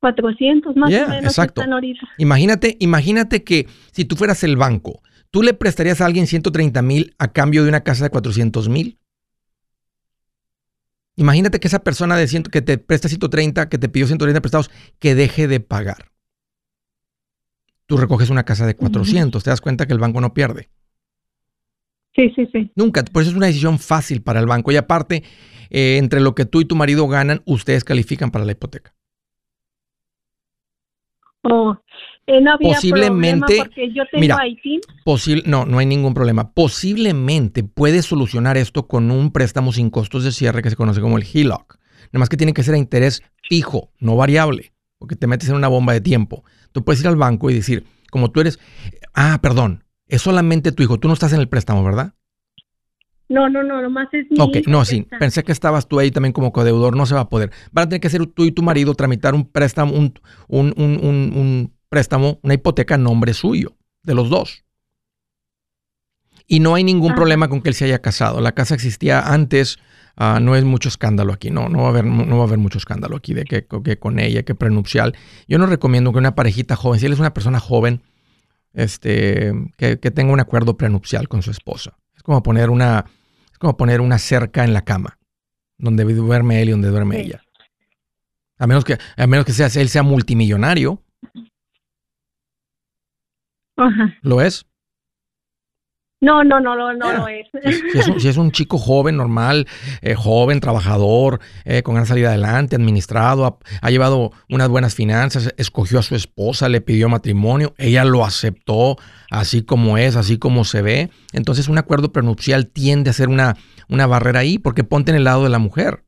400 0.00 0.76
más 0.76 0.92
o 0.92 1.08
menos 1.08 1.24
exacto. 1.24 1.62
Imagínate, 2.18 2.76
imagínate 2.80 3.44
que 3.44 3.66
si 3.92 4.04
tú 4.04 4.16
fueras 4.16 4.44
el 4.44 4.58
banco, 4.58 5.00
¿tú 5.30 5.42
le 5.42 5.54
prestarías 5.54 6.02
a 6.02 6.04
alguien 6.04 6.26
130 6.26 6.82
mil 6.82 7.14
a 7.18 7.28
cambio 7.28 7.62
de 7.62 7.70
una 7.70 7.80
casa 7.80 8.04
de 8.04 8.10
400 8.10 8.68
mil? 8.68 8.98
Imagínate 11.16 11.60
que 11.60 11.68
esa 11.68 11.84
persona 11.84 12.16
de 12.16 12.26
ciento, 12.26 12.50
que 12.50 12.62
te 12.62 12.78
presta 12.78 13.08
130, 13.08 13.68
que 13.68 13.78
te 13.78 13.88
pidió 13.88 14.06
130 14.06 14.40
prestados, 14.40 14.70
que 14.98 15.14
deje 15.14 15.46
de 15.46 15.60
pagar. 15.60 16.10
Tú 17.86 17.96
recoges 17.96 18.30
una 18.30 18.44
casa 18.44 18.66
de 18.66 18.74
400, 18.74 19.44
te 19.44 19.50
das 19.50 19.60
cuenta 19.60 19.86
que 19.86 19.92
el 19.92 19.98
banco 19.98 20.20
no 20.20 20.34
pierde. 20.34 20.70
Sí, 22.16 22.32
sí, 22.34 22.48
sí. 22.52 22.72
Nunca, 22.76 23.04
por 23.04 23.22
eso 23.22 23.32
es 23.32 23.36
una 23.36 23.46
decisión 23.46 23.78
fácil 23.78 24.22
para 24.22 24.40
el 24.40 24.46
banco. 24.46 24.72
Y 24.72 24.76
aparte, 24.76 25.22
eh, 25.70 25.98
entre 25.98 26.20
lo 26.20 26.34
que 26.34 26.44
tú 26.44 26.60
y 26.60 26.64
tu 26.64 26.76
marido 26.76 27.06
ganan, 27.08 27.42
ustedes 27.44 27.84
califican 27.84 28.30
para 28.30 28.44
la 28.44 28.52
hipoteca. 28.52 28.94
Oh, 31.44 31.76
eh, 32.26 32.40
no 32.40 32.52
había 32.52 32.74
posiblemente, 32.74 33.56
porque 33.58 33.92
yo 33.92 34.02
tengo 34.10 34.20
mira, 34.20 34.38
no, 35.44 35.66
no 35.66 35.78
hay 35.78 35.86
ningún 35.86 36.14
problema. 36.14 36.52
Posiblemente 36.52 37.64
puedes 37.64 38.06
solucionar 38.06 38.56
esto 38.56 38.86
con 38.86 39.10
un 39.10 39.30
préstamo 39.30 39.72
sin 39.72 39.90
costos 39.90 40.24
de 40.24 40.32
cierre 40.32 40.62
que 40.62 40.70
se 40.70 40.76
conoce 40.76 41.02
como 41.02 41.18
el 41.18 41.24
HELOC. 41.24 41.78
Nada 42.12 42.20
más 42.20 42.28
que 42.28 42.36
tiene 42.36 42.54
que 42.54 42.62
ser 42.62 42.74
a 42.74 42.78
interés 42.78 43.22
fijo, 43.42 43.90
no 43.98 44.16
variable, 44.16 44.72
porque 44.98 45.16
te 45.16 45.26
metes 45.26 45.50
en 45.50 45.56
una 45.56 45.68
bomba 45.68 45.92
de 45.92 46.00
tiempo. 46.00 46.44
Tú 46.72 46.82
puedes 46.82 47.00
ir 47.02 47.08
al 47.08 47.16
banco 47.16 47.50
y 47.50 47.54
decir, 47.54 47.84
como 48.10 48.30
tú 48.30 48.40
eres, 48.40 48.58
ah, 49.12 49.38
perdón, 49.42 49.84
es 50.08 50.22
solamente 50.22 50.72
tu 50.72 50.82
hijo, 50.82 50.98
tú 50.98 51.08
no 51.08 51.14
estás 51.14 51.32
en 51.34 51.40
el 51.40 51.48
préstamo, 51.48 51.84
¿verdad? 51.84 52.14
No, 53.28 53.48
no, 53.48 53.62
no, 53.62 53.80
nomás 53.80 54.08
es 54.12 54.30
mi 54.30 54.38
Ok, 54.38 54.66
no, 54.66 54.84
sí. 54.84 55.06
Pensé 55.18 55.42
que 55.44 55.52
estabas 55.52 55.88
tú 55.88 55.98
ahí 55.98 56.10
también 56.10 56.32
como 56.32 56.52
codeudor, 56.52 56.96
no 56.96 57.06
se 57.06 57.14
va 57.14 57.22
a 57.22 57.28
poder. 57.28 57.50
Van 57.72 57.86
a 57.86 57.88
tener 57.88 58.00
que 58.00 58.10
ser 58.10 58.26
tú 58.26 58.44
y 58.44 58.52
tu 58.52 58.62
marido 58.62 58.94
tramitar 58.94 59.34
un 59.34 59.46
préstamo, 59.46 59.94
un, 59.94 60.14
un, 60.48 60.74
un, 60.76 61.02
un 61.02 61.72
préstamo, 61.88 62.38
una 62.42 62.54
hipoteca 62.54 62.96
a 62.96 62.98
nombre 62.98 63.32
suyo, 63.32 63.76
de 64.02 64.14
los 64.14 64.28
dos. 64.28 64.64
Y 66.46 66.60
no 66.60 66.74
hay 66.74 66.84
ningún 66.84 67.14
problema 67.14 67.48
con 67.48 67.62
que 67.62 67.70
él 67.70 67.74
se 67.74 67.86
haya 67.86 68.02
casado. 68.02 68.42
La 68.42 68.52
casa 68.52 68.74
existía 68.74 69.20
antes, 69.20 69.78
ah, 70.16 70.40
no 70.42 70.54
es 70.54 70.64
mucho 70.64 70.90
escándalo 70.90 71.32
aquí, 71.32 71.50
no, 71.50 71.70
no 71.70 71.78
va 71.78 71.86
a 71.86 71.88
haber, 71.88 72.04
no 72.04 72.36
va 72.36 72.44
a 72.44 72.46
haber 72.46 72.58
mucho 72.58 72.76
escándalo 72.76 73.16
aquí 73.16 73.32
de 73.32 73.44
que, 73.44 73.66
que, 73.66 73.98
con 73.98 74.18
ella, 74.18 74.42
que 74.42 74.54
prenupcial. 74.54 75.16
Yo 75.48 75.56
no 75.56 75.64
recomiendo 75.64 76.12
que 76.12 76.18
una 76.18 76.34
parejita 76.34 76.76
joven, 76.76 77.00
si 77.00 77.06
él 77.06 77.14
es 77.14 77.18
una 77.18 77.32
persona 77.32 77.58
joven, 77.58 78.02
este, 78.74 79.54
que, 79.78 79.98
que 79.98 80.10
tenga 80.10 80.34
un 80.34 80.40
acuerdo 80.40 80.76
prenupcial 80.76 81.28
con 81.28 81.40
su 81.40 81.50
esposa 81.50 81.96
como 82.24 82.42
poner 82.42 82.70
una, 82.70 83.04
es 83.52 83.58
como 83.58 83.76
poner 83.76 84.00
una 84.00 84.18
cerca 84.18 84.64
en 84.64 84.72
la 84.72 84.82
cama, 84.82 85.18
donde 85.76 86.04
duerme 86.04 86.62
él 86.62 86.70
y 86.70 86.72
donde 86.72 86.88
duerme 86.88 87.20
ella. 87.20 87.42
A 88.58 88.66
menos 88.66 88.84
que, 88.84 88.98
a 89.16 89.26
menos 89.26 89.44
que 89.44 89.52
sea, 89.52 89.68
él 89.80 89.88
sea 89.88 90.02
multimillonario. 90.02 91.02
Ajá. 93.76 94.14
¿Lo 94.22 94.40
es? 94.40 94.66
No, 96.24 96.42
no, 96.42 96.58
no, 96.58 96.74
no, 96.74 96.94
no 96.94 97.12
lo 97.12 97.28
es. 97.28 97.46
Si 98.18 98.28
es, 98.28 98.38
un, 98.38 98.50
chico 98.50 98.78
joven, 98.78 99.18
normal, 99.18 99.66
eh, 100.00 100.14
joven, 100.14 100.58
trabajador, 100.58 101.40
eh, 101.66 101.82
con 101.82 101.96
gran 101.96 102.06
salida 102.06 102.28
adelante, 102.28 102.76
administrado, 102.76 103.58
ha, 103.82 103.90
llevado 103.90 104.32
unas 104.48 104.70
buenas 104.70 104.94
finanzas, 104.94 105.52
escogió 105.58 105.98
a 105.98 106.02
su 106.02 106.14
esposa, 106.14 106.70
le 106.70 106.80
pidió 106.80 107.10
matrimonio, 107.10 107.74
ella 107.76 108.06
lo 108.06 108.24
aceptó 108.24 108.96
así 109.30 109.64
como 109.64 109.98
es, 109.98 110.16
así 110.16 110.38
como 110.38 110.64
se 110.64 110.80
ve. 110.80 111.10
Entonces 111.32 111.68
un 111.68 111.76
acuerdo 111.76 112.10
prenupcial 112.10 112.68
tiende 112.68 113.10
a 113.10 113.12
ser 113.12 113.28
una, 113.28 113.58
una 113.90 114.06
barrera 114.06 114.40
ahí, 114.40 114.58
porque 114.58 114.82
ponte 114.82 115.10
en 115.10 115.18
el 115.18 115.24
lado 115.24 115.44
de 115.44 115.50
la 115.50 115.58
mujer. 115.58 116.04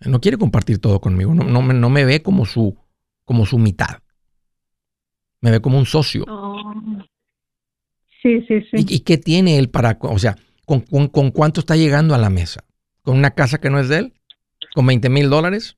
no 0.00 0.22
quiere 0.22 0.38
compartir 0.38 0.78
todo 0.78 1.00
conmigo, 1.02 1.34
no, 1.34 1.44
no, 1.44 1.60
no 1.60 1.90
me 1.90 2.06
ve 2.06 2.22
como 2.22 2.46
su, 2.46 2.78
como 3.26 3.44
su 3.44 3.58
mitad. 3.58 3.98
Me 5.42 5.50
ve 5.50 5.60
como 5.60 5.76
un 5.76 5.84
socio. 5.84 6.24
Oh. 6.26 6.74
Sí, 8.22 8.42
sí, 8.48 8.60
sí. 8.62 8.86
¿Y, 8.88 9.00
qué 9.00 9.16
tiene 9.16 9.58
él 9.58 9.70
para, 9.70 9.98
o 10.00 10.18
sea, 10.18 10.36
con, 10.64 10.80
cuánto 11.30 11.60
está 11.60 11.76
llegando 11.76 12.14
a 12.14 12.18
la 12.18 12.30
mesa? 12.30 12.64
¿Con 13.02 13.16
una 13.16 13.30
casa 13.30 13.58
que 13.58 13.70
no 13.70 13.78
es 13.78 13.88
de 13.88 13.98
él? 13.98 14.12
¿Con 14.74 14.86
20 14.86 15.08
mil 15.08 15.30
dólares? 15.30 15.76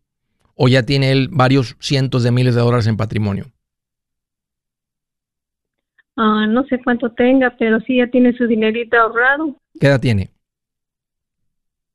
¿O 0.54 0.68
ya 0.68 0.82
tiene 0.84 1.12
él 1.12 1.28
varios 1.30 1.76
cientos 1.80 2.22
de 2.22 2.30
miles 2.30 2.54
de 2.54 2.60
dólares 2.60 2.86
en 2.86 2.96
patrimonio? 2.96 3.46
Ah, 6.16 6.46
no 6.46 6.64
sé 6.66 6.80
cuánto 6.82 7.12
tenga, 7.12 7.56
pero 7.58 7.80
sí 7.80 7.98
ya 7.98 8.06
tiene 8.10 8.36
su 8.36 8.46
dinerito 8.46 8.96
ahorrado. 8.96 9.56
¿Qué 9.78 9.86
edad 9.86 10.00
tiene? 10.00 10.30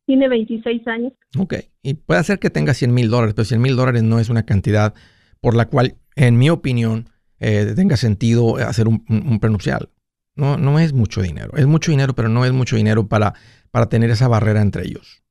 Tiene 0.05 0.27
26 0.29 0.87
años. 0.87 1.13
Ok, 1.37 1.55
y 1.81 1.95
puede 1.95 2.23
ser 2.23 2.39
que 2.39 2.49
tenga 2.49 2.73
100 2.73 2.93
mil 2.93 3.09
dólares, 3.09 3.33
pero 3.35 3.45
100 3.45 3.61
mil 3.61 3.75
dólares 3.75 4.03
no 4.03 4.19
es 4.19 4.29
una 4.29 4.43
cantidad 4.43 4.93
por 5.41 5.55
la 5.55 5.65
cual, 5.65 5.95
en 6.15 6.37
mi 6.37 6.49
opinión, 6.49 7.09
eh, 7.39 7.73
tenga 7.75 7.97
sentido 7.97 8.55
hacer 8.57 8.87
un, 8.87 9.05
un, 9.09 9.39
prenupcial. 9.39 9.89
No, 10.35 10.57
no 10.57 10.79
es 10.79 10.93
mucho 10.93 11.21
dinero. 11.21 11.55
Es 11.55 11.65
mucho 11.65 11.91
dinero, 11.91 12.13
pero 12.13 12.29
no 12.29 12.45
es 12.45 12.51
mucho 12.51 12.75
dinero 12.75 13.07
para, 13.07 13.33
para 13.71 13.87
tener 13.87 14.09
esa 14.09 14.27
barrera 14.27 14.61
entre 14.61 14.85
ellos. 14.85 15.23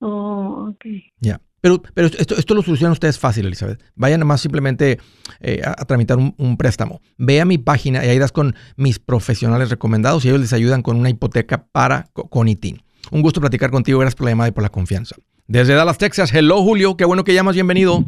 Oh, 0.00 0.70
ok. 0.70 0.84
Ya. 1.20 1.40
Pero, 1.60 1.82
pero 1.94 2.08
esto, 2.08 2.36
esto 2.36 2.54
lo 2.54 2.62
solucionan 2.62 2.92
ustedes 2.92 3.18
fácil, 3.18 3.46
Elizabeth. 3.46 3.80
Vayan 3.94 4.26
más 4.26 4.42
simplemente 4.42 4.98
eh, 5.40 5.62
a, 5.64 5.82
tramitar 5.86 6.18
un, 6.18 6.56
préstamo. 6.58 7.00
Ve 7.16 7.40
a 7.40 7.46
mi 7.46 7.56
página 7.56 8.04
y 8.04 8.08
ahí 8.10 8.18
das 8.18 8.32
con 8.32 8.54
mis 8.76 8.98
profesionales 8.98 9.70
recomendados 9.70 10.24
y 10.24 10.28
ellos 10.28 10.40
les 10.40 10.52
ayudan 10.52 10.82
con 10.82 10.98
una 10.98 11.08
hipoteca 11.08 11.66
para 11.72 12.10
con 12.12 12.48
ITIN. 12.48 12.82
Un 13.10 13.22
gusto 13.22 13.40
platicar 13.40 13.70
contigo. 13.70 13.98
Gracias 13.98 14.16
por 14.16 14.26
la 14.26 14.32
llamada 14.32 14.48
y 14.48 14.52
por 14.52 14.62
la 14.62 14.68
confianza. 14.68 15.16
Desde 15.46 15.74
Dallas, 15.74 15.96
Texas. 15.96 16.34
Hello, 16.34 16.62
Julio. 16.62 16.96
Qué 16.98 17.06
bueno 17.06 17.24
que 17.24 17.32
llamas. 17.32 17.54
Bienvenido. 17.54 18.04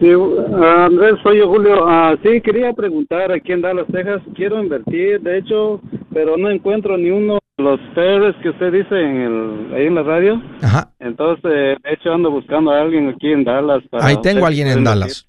Sí, 0.00 0.10
Andrés, 0.10 1.14
soy 1.22 1.38
yo, 1.38 1.48
Julio. 1.48 1.86
Ah, 1.86 2.16
sí, 2.22 2.40
quería 2.40 2.72
preguntar 2.72 3.30
aquí 3.30 3.52
en 3.52 3.62
Dallas, 3.62 3.86
Texas. 3.92 4.22
Quiero 4.34 4.62
invertir, 4.62 5.20
de 5.20 5.38
hecho, 5.38 5.80
pero 6.12 6.36
no 6.36 6.50
encuentro 6.50 6.96
ni 6.96 7.10
uno 7.10 7.38
de 7.56 7.64
los 7.64 7.80
seres 7.94 8.34
que 8.42 8.50
usted 8.50 8.72
dice 8.72 9.00
en 9.00 9.16
el, 9.20 9.74
ahí 9.74 9.86
en 9.86 9.94
la 9.94 10.02
radio. 10.02 10.42
Ajá. 10.62 10.90
Entonces, 10.98 11.78
de 11.82 11.92
hecho, 11.92 12.12
ando 12.12 12.30
buscando 12.30 12.72
a 12.72 12.80
alguien 12.80 13.08
aquí 13.08 13.32
en 13.32 13.44
Dallas. 13.44 13.82
ahí 13.92 14.16
tengo 14.20 14.44
a 14.44 14.48
alguien 14.48 14.68
en 14.68 14.82
Dallas. 14.82 15.28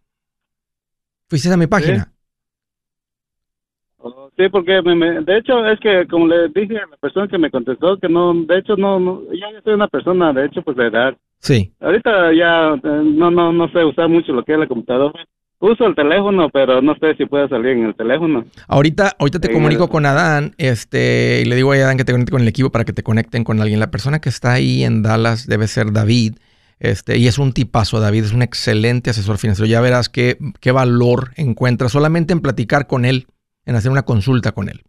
¿Fuiste 1.28 1.52
a 1.52 1.58
mi 1.58 1.68
página? 1.68 2.12
Oh, 3.98 4.30
sí, 4.38 4.50
porque 4.50 4.82
me, 4.84 5.22
de 5.22 5.38
hecho 5.38 5.66
es 5.66 5.80
que 5.80 6.08
como 6.08 6.28
le 6.28 6.50
dije 6.50 6.78
a 6.78 6.88
la 6.88 6.98
persona 6.98 7.28
que 7.28 7.40
me 7.40 7.50
contestó 7.50 7.98
que 7.98 8.08
no, 8.08 8.34
de 8.34 8.60
hecho 8.60 8.76
no, 8.78 9.00
no 9.00 9.22
yo 9.34 9.48
soy 9.64 9.74
una 9.74 9.88
persona 9.88 10.32
de 10.32 10.46
hecho 10.46 10.62
pues 10.62 10.78
de 10.78 10.88
edad 10.88 11.18
Sí. 11.46 11.72
Ahorita 11.80 12.34
ya 12.34 12.74
eh, 12.74 13.04
no, 13.04 13.30
no, 13.30 13.54
no 13.54 13.70
sé 13.70 13.86
usar 13.86 14.10
mucho 14.10 14.34
lo 14.34 14.44
que 14.44 14.54
es 14.54 14.58
la 14.60 14.68
computadora. 14.68 15.28
Uso 15.60 15.86
el 15.86 15.94
teléfono, 15.94 16.50
pero 16.50 16.82
no 16.82 16.96
sé 16.96 17.16
si 17.16 17.28
puede 17.28 17.48
salir 17.48 17.74
en 17.74 17.86
el 17.86 17.96
teléfono. 17.96 18.46
Ahorita, 18.68 19.16
ahorita 19.20 19.40
te 19.40 19.54
comunico 19.54 19.88
con 19.88 20.08
Adán, 20.08 20.54
este, 20.58 21.44
y 21.44 21.46
le 21.46 21.56
digo 21.56 21.72
a 21.72 21.76
Adán 21.76 21.98
que 21.98 22.04
te 22.04 22.12
conecte 22.12 22.32
con 22.32 22.42
el 22.42 22.48
equipo 22.48 22.72
para 22.72 22.84
que 22.84 22.94
te 22.94 23.04
conecten 23.04 23.44
con 23.44 23.62
alguien. 23.62 23.80
La 23.80 23.92
persona 23.92 24.20
que 24.20 24.30
está 24.30 24.54
ahí 24.54 24.84
en 24.84 25.04
Dallas 25.04 25.46
debe 25.46 25.68
ser 25.68 25.94
David. 25.94 26.38
Este, 26.80 27.18
y 27.18 27.28
es 27.28 27.38
un 27.38 27.54
tipazo, 27.54 28.00
David, 28.00 28.24
es 28.24 28.34
un 28.34 28.42
excelente 28.42 29.12
asesor 29.12 29.38
financiero. 29.38 29.70
Ya 29.70 29.82
verás 29.82 30.10
qué, 30.10 30.38
qué 30.60 30.72
valor 30.72 31.30
encuentras 31.36 31.92
solamente 31.92 32.34
en 32.34 32.42
platicar 32.42 32.88
con 32.88 33.06
él, 33.06 33.28
en 33.66 33.76
hacer 33.76 33.92
una 33.92 34.02
consulta 34.02 34.52
con 34.52 34.68
él. 34.68 34.82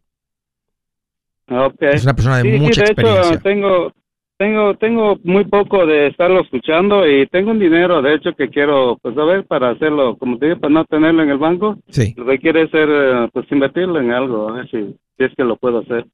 Okay. 1.48 1.90
Es 1.92 2.02
una 2.02 2.14
persona 2.14 2.38
de 2.38 2.58
mucha 2.58 2.82
de 2.82 2.86
experiencia. 2.88 3.34
Hecho, 3.34 3.40
tengo, 3.42 3.92
tengo, 4.38 4.76
tengo 4.76 5.18
muy 5.24 5.44
poco 5.44 5.86
de 5.86 6.08
estarlo 6.08 6.40
escuchando 6.40 7.06
y 7.08 7.26
tengo 7.28 7.50
un 7.50 7.58
dinero, 7.58 8.02
de 8.02 8.14
hecho, 8.14 8.34
que 8.34 8.48
quiero, 8.48 8.98
pues, 9.00 9.16
a 9.16 9.24
ver, 9.24 9.46
para 9.46 9.70
hacerlo, 9.70 10.16
como 10.18 10.38
te 10.38 10.46
digo, 10.46 10.60
para 10.60 10.74
no 10.74 10.84
tenerlo 10.84 11.22
en 11.22 11.30
el 11.30 11.38
banco. 11.38 11.78
Sí. 11.88 12.14
Lo 12.16 12.26
que 12.26 12.38
quiere 12.38 12.62
es, 12.62 12.70
eh, 12.72 13.28
pues, 13.32 13.46
invertirlo 13.50 14.00
en 14.00 14.12
algo, 14.12 14.48
a 14.48 14.52
ver 14.52 14.70
si, 14.70 14.96
es 15.18 15.32
que 15.36 15.44
lo 15.44 15.56
puedo 15.56 15.78
hacer. 15.78 16.06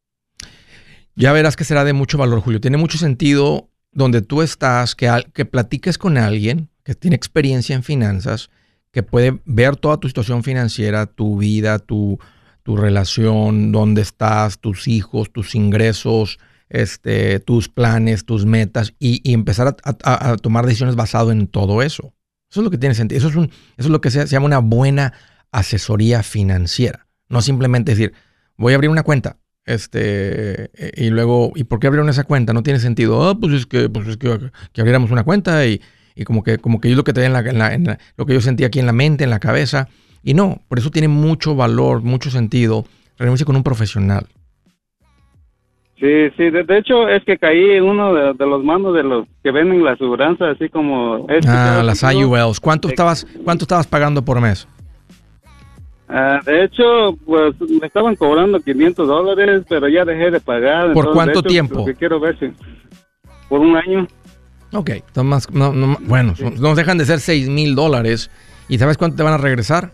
Ya 1.14 1.32
verás 1.32 1.56
que 1.56 1.64
será 1.64 1.84
de 1.84 1.92
mucho 1.92 2.16
valor, 2.16 2.40
Julio. 2.40 2.60
Tiene 2.60 2.78
mucho 2.78 2.96
sentido 2.96 3.68
donde 3.90 4.22
tú 4.22 4.40
estás, 4.40 4.94
que, 4.94 5.10
que 5.34 5.44
platiques 5.44 5.98
con 5.98 6.16
alguien 6.16 6.68
que 6.84 6.94
tiene 6.94 7.16
experiencia 7.16 7.76
en 7.76 7.82
finanzas, 7.82 8.50
que 8.92 9.02
puede 9.02 9.40
ver 9.44 9.76
toda 9.76 9.98
tu 9.98 10.08
situación 10.08 10.42
financiera, 10.42 11.06
tu 11.06 11.38
vida, 11.38 11.78
tu, 11.78 12.18
tu 12.62 12.76
relación, 12.76 13.72
dónde 13.72 14.02
estás, 14.02 14.58
tus 14.58 14.88
hijos, 14.88 15.32
tus 15.32 15.54
ingresos, 15.54 16.38
este, 16.72 17.38
tus 17.38 17.68
planes, 17.68 18.24
tus 18.24 18.46
metas 18.46 18.94
y, 18.98 19.30
empezar 19.30 19.76
a, 19.84 20.36
tomar 20.38 20.64
decisiones 20.64 20.96
basado 20.96 21.30
en 21.30 21.46
todo 21.46 21.82
eso. 21.82 22.14
Eso 22.50 22.60
es 22.60 22.64
lo 22.64 22.70
que 22.70 22.78
tiene 22.78 22.94
sentido. 22.94 23.18
Eso 23.18 23.46
es, 23.76 23.86
lo 23.86 24.00
que 24.00 24.10
se, 24.10 24.26
llama 24.26 24.46
una 24.46 24.58
buena 24.58 25.12
asesoría 25.52 26.22
financiera. 26.22 27.06
No 27.28 27.42
simplemente 27.42 27.92
decir, 27.92 28.14
voy 28.56 28.72
a 28.72 28.76
abrir 28.76 28.90
una 28.90 29.02
cuenta. 29.02 29.36
Este, 29.64 30.70
y 30.96 31.10
luego, 31.10 31.52
¿y 31.54 31.64
por 31.64 31.78
qué 31.78 31.88
abrieron 31.88 32.08
esa 32.08 32.24
cuenta? 32.24 32.54
No 32.54 32.62
tiene 32.62 32.80
sentido. 32.80 33.28
Ah, 33.28 33.38
pues 33.38 33.52
es 33.52 33.66
que, 33.66 33.90
pues 33.90 34.08
es 34.08 34.16
que, 34.16 34.50
abriéramos 34.78 35.10
una 35.10 35.24
cuenta 35.24 35.66
y, 35.66 35.80
como 36.24 36.42
que, 36.42 36.56
como 36.56 36.80
que 36.80 36.88
yo 36.88 36.96
lo 36.96 37.04
que 37.04 37.12
tenía 37.12 37.38
en 37.38 37.58
la, 37.58 37.98
lo 38.16 38.26
que 38.26 38.32
yo 38.32 38.40
sentía 38.40 38.68
aquí 38.68 38.80
en 38.80 38.86
la 38.86 38.92
mente, 38.92 39.24
en 39.24 39.30
la 39.30 39.40
cabeza, 39.40 39.88
Y 40.22 40.32
no, 40.32 40.62
por 40.68 40.78
eso 40.78 40.90
tiene 40.90 41.08
mucho 41.08 41.54
valor, 41.54 42.02
mucho 42.02 42.30
sentido 42.30 42.86
reunirse 43.18 43.44
con 43.44 43.56
un 43.56 43.62
profesional. 43.62 44.26
Sí, 46.02 46.30
sí, 46.36 46.50
de, 46.50 46.64
hecho 46.76 47.08
es 47.08 47.22
que 47.24 47.38
caí 47.38 47.76
en 47.76 47.84
uno 47.84 48.12
de, 48.12 48.34
los 48.44 48.64
mandos 48.64 48.92
de 48.92 49.04
los 49.04 49.24
que 49.40 49.52
venden 49.52 49.84
la 49.84 49.92
aseguranza, 49.92 50.50
así 50.50 50.68
como... 50.68 51.28
Este 51.28 51.48
ah, 51.48 51.80
las 51.84 52.02
IULs. 52.02 52.58
¿Cuánto 52.58 52.88
estabas, 52.88 53.24
¿Cuánto 53.44 53.62
estabas 53.62 53.86
pagando 53.86 54.20
por 54.24 54.40
mes? 54.40 54.66
Ah, 56.08 56.40
de 56.44 56.64
hecho, 56.64 57.16
pues 57.24 57.54
me 57.60 57.86
estaban 57.86 58.16
cobrando 58.16 58.58
500 58.58 59.06
dólares, 59.06 59.62
pero 59.68 59.86
ya 59.88 60.04
dejé 60.04 60.32
de 60.32 60.40
pagar. 60.40 60.92
¿Por 60.92 61.12
cuánto 61.12 61.40
tiempo? 61.40 61.86
quiero 61.96 62.18
ver 62.18 62.36
si... 62.36 62.50
Por 63.48 63.60
un 63.60 63.76
año. 63.76 64.08
Ok, 64.72 64.90
más, 65.22 65.46
bueno, 65.52 66.34
nos 66.58 66.76
dejan 66.76 66.98
de 66.98 67.04
ser 67.04 67.20
6 67.20 67.48
mil 67.48 67.76
dólares. 67.76 68.28
¿Y 68.68 68.78
sabes 68.78 68.98
cuánto 68.98 69.18
te 69.18 69.22
van 69.22 69.34
a 69.34 69.38
regresar? 69.38 69.92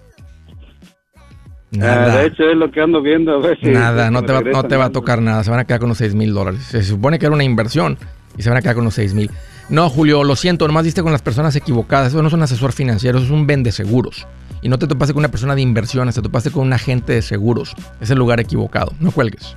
Nada. 1.70 2.14
Ah, 2.14 2.18
de 2.18 2.26
hecho, 2.26 2.44
es 2.44 2.57
lo 2.57 2.70
que 2.70 2.81
ando 2.81 3.02
viendo. 3.02 3.33
A 3.35 3.38
ver 3.38 3.59
nada, 3.62 4.11
no 4.11 4.22
te, 4.22 4.33
va, 4.33 4.40
no 4.40 4.64
te 4.64 4.76
va 4.76 4.87
a 4.87 4.90
tocar 4.90 5.20
nada. 5.20 5.44
Se 5.44 5.50
van 5.50 5.61
a 5.61 5.64
quedar 5.64 5.81
con 5.81 5.90
los 5.90 5.98
6 5.98 6.14
mil 6.14 6.33
dólares. 6.33 6.62
Se 6.62 6.83
supone 6.83 7.18
que 7.18 7.26
era 7.26 7.35
una 7.35 7.44
inversión 7.44 7.98
y 8.37 8.42
se 8.42 8.48
van 8.48 8.59
a 8.59 8.62
quedar 8.62 8.74
con 8.74 8.85
los 8.85 8.94
6 8.94 9.14
mil. 9.14 9.31
No, 9.68 9.90
Julio, 9.90 10.24
lo 10.24 10.35
siento, 10.35 10.66
nomás 10.66 10.85
diste 10.85 11.02
con 11.02 11.12
las 11.12 11.20
personas 11.20 11.54
equivocadas. 11.57 12.09
Eso 12.09 12.22
no 12.22 12.28
es 12.28 12.35
un 12.35 12.42
asesor 12.42 12.72
financiero, 12.72 13.18
eso 13.18 13.26
es 13.26 13.33
un 13.33 13.46
vende 13.46 13.70
seguros. 13.70 14.26
Y 14.62 14.70
no 14.70 14.78
te 14.78 14.87
topaste 14.87 15.12
con 15.12 15.20
una 15.20 15.31
persona 15.31 15.54
de 15.54 15.61
inversiones, 15.61 16.14
te 16.14 16.22
topaste 16.22 16.50
con 16.50 16.66
un 16.66 16.72
agente 16.72 17.12
de 17.12 17.22
seguros. 17.22 17.74
Es 18.00 18.11
el 18.11 18.18
lugar 18.18 18.40
equivocado. 18.40 18.92
No 18.98 19.11
cuelgues. 19.11 19.57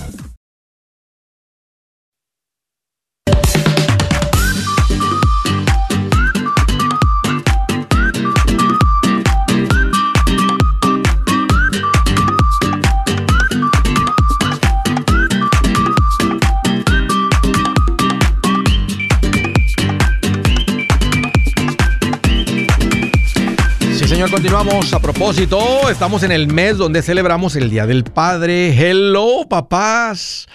Propósito, 25.21 25.87
estamos 25.91 26.23
en 26.23 26.31
el 26.31 26.47
mes 26.47 26.77
donde 26.77 27.03
celebramos 27.03 27.55
el 27.55 27.69
Día 27.69 27.85
del 27.85 28.03
Padre. 28.03 28.73
Hello, 28.73 29.47
papás. 29.47 30.47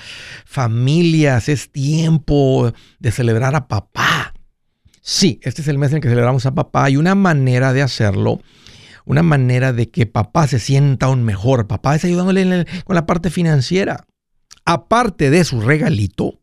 Familias, 0.45 1.49
es 1.49 1.71
tiempo 1.71 2.73
de 2.99 3.13
celebrar 3.13 3.55
a 3.55 3.69
papá. 3.69 4.35
Sí, 5.01 5.39
este 5.45 5.63
es 5.63 5.69
el 5.69 5.79
mes 5.79 5.93
en 5.93 6.01
que 6.01 6.09
celebramos 6.09 6.47
a 6.47 6.55
papá 6.57 6.91
y 6.91 6.97
una 6.97 7.15
manera 7.15 7.73
de 7.73 7.83
hacerlo, 7.83 8.41
una 9.05 9.23
manera 9.23 9.73
de 9.73 9.89
que 9.89 10.05
papá 10.05 10.49
se 10.49 10.59
sienta 10.59 11.07
aún 11.07 11.23
mejor. 11.23 11.69
Papá 11.69 11.95
es 11.95 12.05
ayudándole 12.05 12.67
con 12.85 12.97
la 12.97 13.07
parte 13.07 13.31
financiera. 13.31 14.05
Aparte 14.65 15.31
de 15.31 15.45
su 15.45 15.61
regalito, 15.61 16.41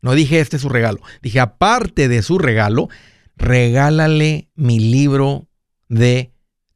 no 0.00 0.14
dije 0.14 0.40
este 0.40 0.56
es 0.56 0.62
su 0.62 0.70
regalo, 0.70 0.98
dije 1.22 1.38
aparte 1.38 2.08
de 2.08 2.20
su 2.22 2.38
regalo, 2.38 2.88
regálale 3.36 4.50
mi 4.56 4.80
libro 4.80 5.46
de 5.88 6.31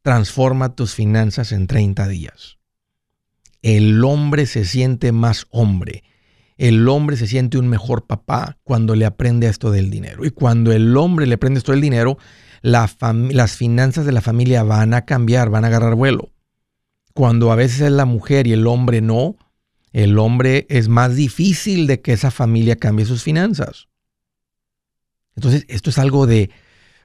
Transforma 0.07 0.73
tus 0.73 0.95
finanzas 0.95 1.51
en 1.51 1.67
30 1.67 2.07
días. 2.07 2.59
El 3.61 4.05
hombre 4.05 4.45
se 4.45 4.63
siente 4.63 5.11
más 5.11 5.47
hombre. 5.49 6.05
El 6.55 6.87
hombre 6.87 7.17
se 7.17 7.27
siente 7.27 7.57
un 7.57 7.67
mejor 7.67 8.07
papá 8.07 8.57
cuando 8.63 8.95
le 8.95 9.05
aprende 9.05 9.47
esto 9.47 9.69
del 9.69 9.89
dinero. 9.89 10.23
Y 10.23 10.29
cuando 10.29 10.71
el 10.71 10.95
hombre 10.95 11.27
le 11.27 11.33
aprende 11.33 11.57
esto 11.57 11.73
del 11.73 11.81
dinero, 11.81 12.17
las 12.61 13.57
finanzas 13.57 14.05
de 14.05 14.13
la 14.13 14.21
familia 14.21 14.63
van 14.63 14.93
a 14.93 15.03
cambiar, 15.03 15.49
van 15.49 15.65
a 15.65 15.67
agarrar 15.67 15.95
vuelo. 15.95 16.31
Cuando 17.13 17.51
a 17.51 17.57
veces 17.57 17.81
es 17.81 17.91
la 17.91 18.05
mujer 18.05 18.47
y 18.47 18.53
el 18.53 18.65
hombre 18.65 19.01
no, 19.01 19.35
el 19.91 20.19
hombre 20.19 20.67
es 20.69 20.87
más 20.87 21.17
difícil 21.17 21.85
de 21.85 21.99
que 21.99 22.13
esa 22.13 22.31
familia 22.31 22.77
cambie 22.77 23.05
sus 23.05 23.23
finanzas. 23.23 23.89
Entonces, 25.35 25.65
esto 25.67 25.89
es 25.89 25.97
algo 25.97 26.27
de 26.27 26.49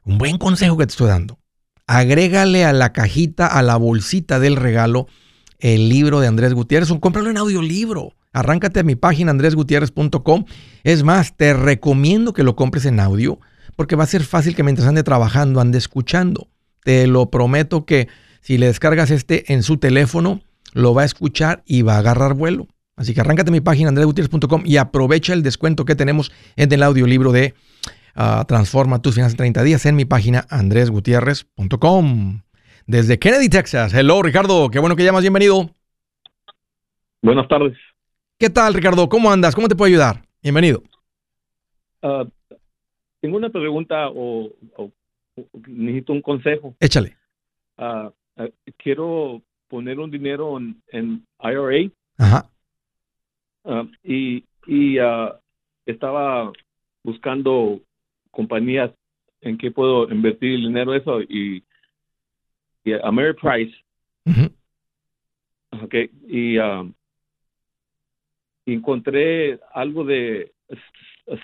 un 0.05 0.19
buen 0.19 0.39
consejo 0.39 0.77
que 0.77 0.87
te 0.87 0.93
estoy 0.93 1.09
dando 1.09 1.42
agrégale 1.87 2.65
a 2.65 2.73
la 2.73 2.93
cajita, 2.93 3.47
a 3.47 3.63
la 3.63 3.77
bolsita 3.77 4.39
del 4.39 4.57
regalo, 4.57 5.07
el 5.59 5.89
libro 5.89 6.21
de 6.21 6.27
Andrés 6.27 6.55
Gutiérrez 6.55 6.91
o 6.91 7.01
cómpralo 7.01 7.31
en 7.31 7.37
audiolibro. 7.37 8.15
Arráncate 8.33 8.81
a 8.81 8.83
mi 8.83 8.97
página 8.97 9.31
andresgutierrez.com. 9.31 10.45
Es 10.85 11.03
más, 11.03 11.37
te 11.37 11.53
recomiendo 11.53 12.33
que 12.33 12.43
lo 12.43 12.57
compres 12.57 12.87
en 12.87 12.99
audio 12.99 13.39
porque 13.77 13.97
va 13.97 14.05
a 14.05 14.09
ser 14.09 14.25
fácil 14.25 14.55
que 14.55 14.63
mientras 14.63 14.89
ande 14.89 15.03
trabajando, 15.03 15.61
ande 15.61 15.79
escuchando. 15.79 16.49
Te 16.83 17.07
lo 17.07 17.31
prometo 17.31 17.85
que 17.85 18.09
si 18.41 18.59
le 18.59 18.67
descargas 18.67 19.11
este 19.11 19.53
en 19.53 19.63
su 19.63 19.77
teléfono, 19.77 20.41
lo 20.73 20.95
va 20.95 21.03
a 21.03 21.07
escuchar 21.07 21.63
y 21.67 21.83
va 21.83 21.97
a 21.97 21.99
agarrar 21.99 22.35
vuelo. 22.35 22.67
Así 22.97 23.15
que 23.15 23.21
arráncate 23.21 23.51
a 23.51 23.53
mi 23.53 23.61
página 23.61 23.89
andresgutierrez.com 23.89 24.63
y 24.65 24.79
aprovecha 24.79 25.33
el 25.33 25.43
descuento 25.43 25.85
que 25.85 25.95
tenemos 25.95 26.33
en 26.57 26.73
el 26.73 26.83
audiolibro 26.83 27.33
de 27.33 27.55
transforma 28.47 29.01
tus 29.03 29.15
finanzas 29.15 29.35
en 29.35 29.39
30 29.39 29.63
días 29.63 29.87
en 29.87 29.97
mi 29.97 30.05
página 30.05 30.47
andresgutierrez.com. 30.51 32.43
Desde 32.87 33.19
Kennedy, 33.19 33.49
Texas. 33.49 33.95
Hello, 33.95 34.23
Ricardo. 34.23 34.69
Qué 34.71 34.79
bueno 34.79 34.97
que 34.97 35.05
llamas. 35.05 35.23
Bienvenido. 35.23 35.71
Buenas 37.23 37.47
tardes. 37.49 37.77
¿Qué 38.39 38.51
tal, 38.51 38.75
Ricardo? 38.75 39.09
¿Cómo 39.09 39.31
andas? 39.31 39.55
¿Cómo 39.55 39.69
te 39.69 39.77
puedo 39.77 39.89
ayudar? 39.89 40.23
Bienvenido. 40.43 40.83
Ah, 42.03 42.25
tengo 43.21 43.37
una 43.37 43.51
pregunta 43.51 44.09
o, 44.09 44.51
necesito 45.69 46.13
un 46.13 46.23
consejo. 46.23 46.75
Échale. 46.81 47.17
Ah, 47.79 48.11
ah, 48.37 48.49
quiero 48.77 49.43
poner 49.69 50.01
un 50.01 50.11
dinero 50.11 50.59
en, 50.59 51.25
IRA. 51.41 51.91
Ajá. 52.19 52.51
y 54.03 54.45
y 54.67 54.97
estaba 55.87 56.53
buscando 57.03 57.81
compañías 58.33 58.91
en 59.41 59.57
que 59.57 59.71
puedo 59.71 60.11
invertir 60.11 60.55
el 60.55 60.63
dinero 60.63 60.95
eso 60.95 61.21
y, 61.21 61.63
y 62.85 62.93
Ameriprise 63.05 63.73
okay, 65.83 66.11
y 66.27 66.59
um, 66.59 66.93
encontré 68.67 69.61
algo 69.73 70.05
de 70.05 70.53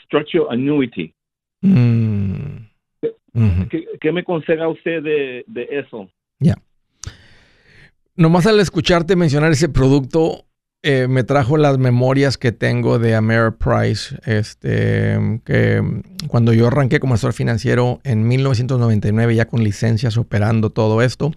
structure 0.04 0.46
annuity 0.50 1.14
mm. 1.62 2.48
¿Qué, 4.00 4.12
me 4.12 4.22
aconseja 4.22 4.66
usted 4.68 5.02
de, 5.02 5.44
de 5.46 5.68
eso? 5.70 6.10
Ya. 6.40 6.54
Nomás 8.16 8.46
al 8.46 8.58
escucharte 8.58 9.14
mencionar 9.14 9.52
ese 9.52 9.68
producto, 9.68 10.47
eh, 10.82 11.08
me 11.08 11.24
trajo 11.24 11.56
las 11.56 11.78
memorias 11.78 12.38
que 12.38 12.52
tengo 12.52 12.98
de 12.98 13.14
Ameriprise, 13.14 14.18
este, 14.24 15.40
que 15.44 16.02
cuando 16.28 16.52
yo 16.52 16.68
arranqué 16.68 17.00
como 17.00 17.14
asesor 17.14 17.32
financiero 17.32 18.00
en 18.04 18.26
1999 18.28 19.34
ya 19.34 19.46
con 19.46 19.64
licencias 19.64 20.16
operando 20.16 20.70
todo 20.70 21.02
esto 21.02 21.32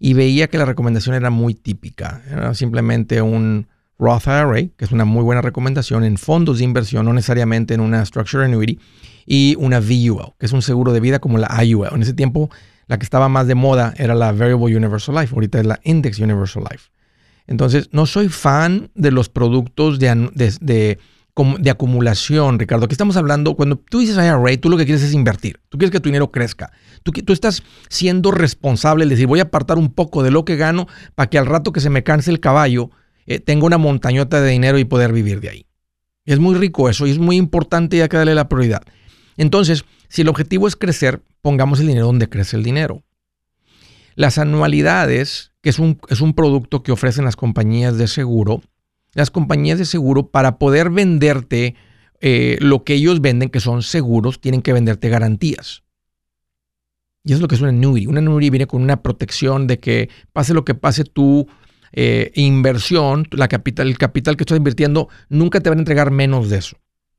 y 0.00 0.14
veía 0.14 0.48
que 0.48 0.58
la 0.58 0.64
recomendación 0.64 1.14
era 1.14 1.30
muy 1.30 1.54
típica, 1.54 2.22
era 2.28 2.54
simplemente 2.54 3.22
un 3.22 3.68
Roth 3.98 4.26
IRA, 4.26 4.68
que 4.76 4.84
es 4.84 4.92
una 4.92 5.04
muy 5.04 5.22
buena 5.22 5.42
recomendación 5.42 6.04
en 6.04 6.16
fondos 6.16 6.58
de 6.58 6.64
inversión, 6.64 7.04
no 7.04 7.12
necesariamente 7.12 7.74
en 7.74 7.80
una 7.80 8.04
Structure 8.04 8.44
Annuity, 8.46 8.78
y 9.26 9.54
una 9.58 9.78
VUL, 9.78 10.34
que 10.38 10.46
es 10.46 10.52
un 10.52 10.62
seguro 10.62 10.92
de 10.92 11.00
vida 11.00 11.18
como 11.20 11.38
la 11.38 11.62
IUL. 11.62 11.88
En 11.92 12.02
ese 12.02 12.14
tiempo 12.14 12.50
la 12.88 12.98
que 12.98 13.04
estaba 13.04 13.28
más 13.28 13.46
de 13.46 13.54
moda 13.54 13.94
era 13.98 14.16
la 14.16 14.32
Variable 14.32 14.76
Universal 14.76 15.14
Life, 15.14 15.32
ahorita 15.32 15.60
es 15.60 15.66
la 15.66 15.78
Index 15.84 16.18
Universal 16.18 16.64
Life. 16.68 16.90
Entonces, 17.50 17.88
no 17.90 18.06
soy 18.06 18.28
fan 18.28 18.90
de 18.94 19.10
los 19.10 19.28
productos 19.28 19.98
de, 19.98 20.30
de, 20.32 20.98
de, 21.34 21.70
acumulación, 21.70 22.60
Ricardo. 22.60 22.84
Aquí 22.84 22.94
estamos 22.94 23.16
hablando, 23.16 23.56
cuando 23.56 23.76
tú 23.76 23.98
dices 23.98 24.14
IRA, 24.16 24.56
tú 24.60 24.70
lo 24.70 24.76
que 24.76 24.84
quieres 24.84 25.02
es 25.02 25.12
invertir. 25.12 25.58
Tú 25.68 25.76
quieres 25.76 25.90
que 25.90 25.98
tu 25.98 26.08
dinero 26.08 26.30
crezca. 26.30 26.70
Tú, 27.02 27.10
tú 27.10 27.32
estás 27.32 27.64
siendo 27.88 28.30
responsable, 28.30 29.02
es 29.02 29.10
decir, 29.10 29.26
voy 29.26 29.40
a 29.40 29.44
apartar 29.44 29.78
un 29.78 29.92
poco 29.92 30.22
de 30.22 30.30
lo 30.30 30.44
que 30.44 30.54
gano 30.54 30.86
para 31.16 31.28
que 31.28 31.38
al 31.38 31.46
rato 31.46 31.72
que 31.72 31.80
se 31.80 31.90
me 31.90 32.04
canse 32.04 32.30
el 32.30 32.38
caballo, 32.38 32.90
eh, 33.26 33.40
tenga 33.40 33.66
una 33.66 33.78
montañota 33.78 34.40
de 34.40 34.50
dinero 34.50 34.78
y 34.78 34.84
poder 34.84 35.12
vivir 35.12 35.40
de 35.40 35.48
ahí. 35.48 35.66
Es 36.26 36.38
muy 36.38 36.54
rico 36.54 36.88
eso 36.88 37.08
y 37.08 37.10
es 37.10 37.18
muy 37.18 37.34
importante 37.34 37.96
y 37.96 38.00
hay 38.00 38.08
que 38.08 38.16
darle 38.16 38.36
la 38.36 38.48
prioridad. 38.48 38.82
Entonces, 39.36 39.84
si 40.08 40.22
el 40.22 40.28
objetivo 40.28 40.68
es 40.68 40.76
crecer, 40.76 41.20
pongamos 41.42 41.80
el 41.80 41.88
dinero 41.88 42.06
donde 42.06 42.28
crece 42.28 42.56
el 42.56 42.62
dinero. 42.62 43.02
Las 44.20 44.36
anualidades, 44.36 45.52
que 45.62 45.70
es 45.70 45.78
un, 45.78 45.98
es 46.10 46.20
un 46.20 46.34
producto 46.34 46.82
que 46.82 46.92
ofrecen 46.92 47.24
las 47.24 47.36
compañías 47.36 47.96
de 47.96 48.06
seguro, 48.06 48.60
las 49.14 49.30
compañías 49.30 49.78
de 49.78 49.86
seguro 49.86 50.28
para 50.28 50.58
poder 50.58 50.90
venderte 50.90 51.74
eh, 52.20 52.58
lo 52.60 52.84
que 52.84 52.92
ellos 52.92 53.22
venden, 53.22 53.48
que 53.48 53.60
son 53.60 53.80
seguros, 53.80 54.38
tienen 54.38 54.60
que 54.60 54.74
venderte 54.74 55.08
garantías. 55.08 55.84
Y 57.24 57.32
eso 57.32 57.36
es 57.36 57.40
lo 57.40 57.48
que 57.48 57.54
es 57.54 57.62
una 57.62 57.70
annuity. 57.70 58.08
Una 58.08 58.18
annuity 58.18 58.50
viene 58.50 58.66
con 58.66 58.82
una 58.82 59.00
protección 59.00 59.66
de 59.66 59.78
que 59.78 60.10
pase 60.34 60.52
lo 60.52 60.66
que 60.66 60.74
pase 60.74 61.04
tu 61.04 61.48
eh, 61.92 62.30
inversión, 62.34 63.26
la 63.30 63.48
capital, 63.48 63.88
el 63.88 63.96
capital 63.96 64.36
que 64.36 64.42
estás 64.42 64.58
invirtiendo, 64.58 65.08
nunca 65.30 65.60
te 65.60 65.70
van 65.70 65.78
a 65.78 65.80
entregar 65.80 66.10
menos 66.10 66.50
de 66.50 66.58
eso. 66.58 66.76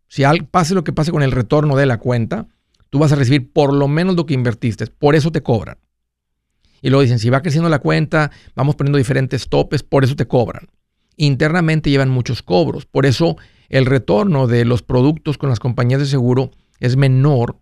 Si 0.08 0.24
al, 0.24 0.46
pase 0.46 0.76
lo 0.76 0.84
que 0.84 0.94
pase 0.94 1.10
con 1.10 1.24
el 1.24 1.32
retorno 1.32 1.76
de 1.76 1.88
la 1.88 1.98
cuenta, 1.98 2.46
tú 2.92 3.00
vas 3.00 3.12
a 3.12 3.16
recibir 3.16 3.52
por 3.52 3.74
lo 3.74 3.88
menos 3.88 4.16
lo 4.16 4.28
que 4.28 4.36
invertiste. 4.36 4.86
Por 4.86 5.16
eso 5.16 5.32
te 5.32 5.42
cobran. 5.42 5.80
Y 6.82 6.90
luego 6.90 7.04
dicen, 7.04 7.20
si 7.20 7.30
va 7.30 7.42
creciendo 7.42 7.70
la 7.70 7.80
cuenta, 7.80 8.32
vamos 8.56 8.76
poniendo 8.76 8.98
diferentes 8.98 9.48
topes, 9.50 9.84
por 9.84 10.04
eso 10.04 10.16
te 10.16 10.28
cobran. 10.28 10.70
Internamente 11.16 11.90
llevan 11.90 12.10
muchos 12.10 12.42
cobros. 12.42 12.86
Por 12.86 13.06
eso 13.06 13.38
el 13.70 13.86
retorno 13.86 14.48
de 14.48 14.66
los 14.66 14.82
productos 14.82 15.38
con 15.38 15.50
las 15.50 15.60
compañías 15.60 16.02
de 16.02 16.08
seguro 16.08 16.52
es 16.80 16.98
menor 16.98 17.60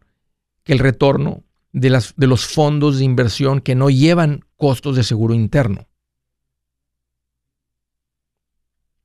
que 0.63 0.73
el 0.73 0.79
retorno 0.79 1.43
de, 1.73 1.89
las, 1.89 2.15
de 2.15 2.27
los 2.27 2.45
fondos 2.45 2.97
de 2.97 3.03
inversión 3.03 3.59
que 3.61 3.75
no 3.75 3.89
llevan 3.89 4.45
costos 4.55 4.95
de 4.95 5.03
seguro 5.03 5.33
interno. 5.33 5.87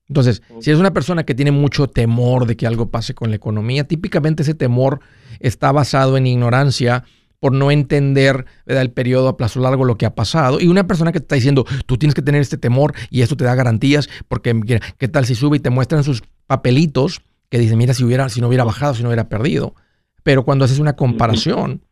Entonces, 0.06 0.42
si 0.60 0.70
es 0.70 0.78
una 0.78 0.92
persona 0.92 1.24
que 1.24 1.34
tiene 1.34 1.50
mucho 1.50 1.88
temor 1.88 2.46
de 2.46 2.56
que 2.56 2.66
algo 2.66 2.90
pase 2.90 3.14
con 3.14 3.30
la 3.30 3.36
economía, 3.36 3.84
típicamente 3.84 4.42
ese 4.42 4.54
temor 4.54 5.00
está 5.40 5.72
basado 5.72 6.16
en 6.16 6.26
ignorancia 6.26 7.04
por 7.44 7.52
no 7.52 7.70
entender 7.70 8.46
el 8.64 8.90
periodo 8.90 9.28
a 9.28 9.36
plazo 9.36 9.60
largo 9.60 9.84
lo 9.84 9.98
que 9.98 10.06
ha 10.06 10.14
pasado. 10.14 10.62
Y 10.62 10.68
una 10.68 10.86
persona 10.86 11.12
que 11.12 11.20
te 11.20 11.24
está 11.24 11.34
diciendo, 11.34 11.66
tú 11.84 11.98
tienes 11.98 12.14
que 12.14 12.22
tener 12.22 12.40
este 12.40 12.56
temor 12.56 12.94
y 13.10 13.20
esto 13.20 13.36
te 13.36 13.44
da 13.44 13.54
garantías, 13.54 14.08
porque 14.28 14.80
qué 14.96 15.08
tal 15.08 15.26
si 15.26 15.34
sube 15.34 15.58
y 15.58 15.60
te 15.60 15.68
muestran 15.68 16.04
sus 16.04 16.22
papelitos 16.46 17.20
que 17.50 17.58
dicen, 17.58 17.76
mira, 17.76 17.92
si, 17.92 18.02
hubiera, 18.02 18.30
si 18.30 18.40
no 18.40 18.48
hubiera 18.48 18.64
bajado, 18.64 18.94
si 18.94 19.02
no 19.02 19.10
hubiera 19.10 19.28
perdido. 19.28 19.74
Pero 20.22 20.46
cuando 20.46 20.64
haces 20.64 20.78
una 20.78 20.96
comparación, 20.96 21.84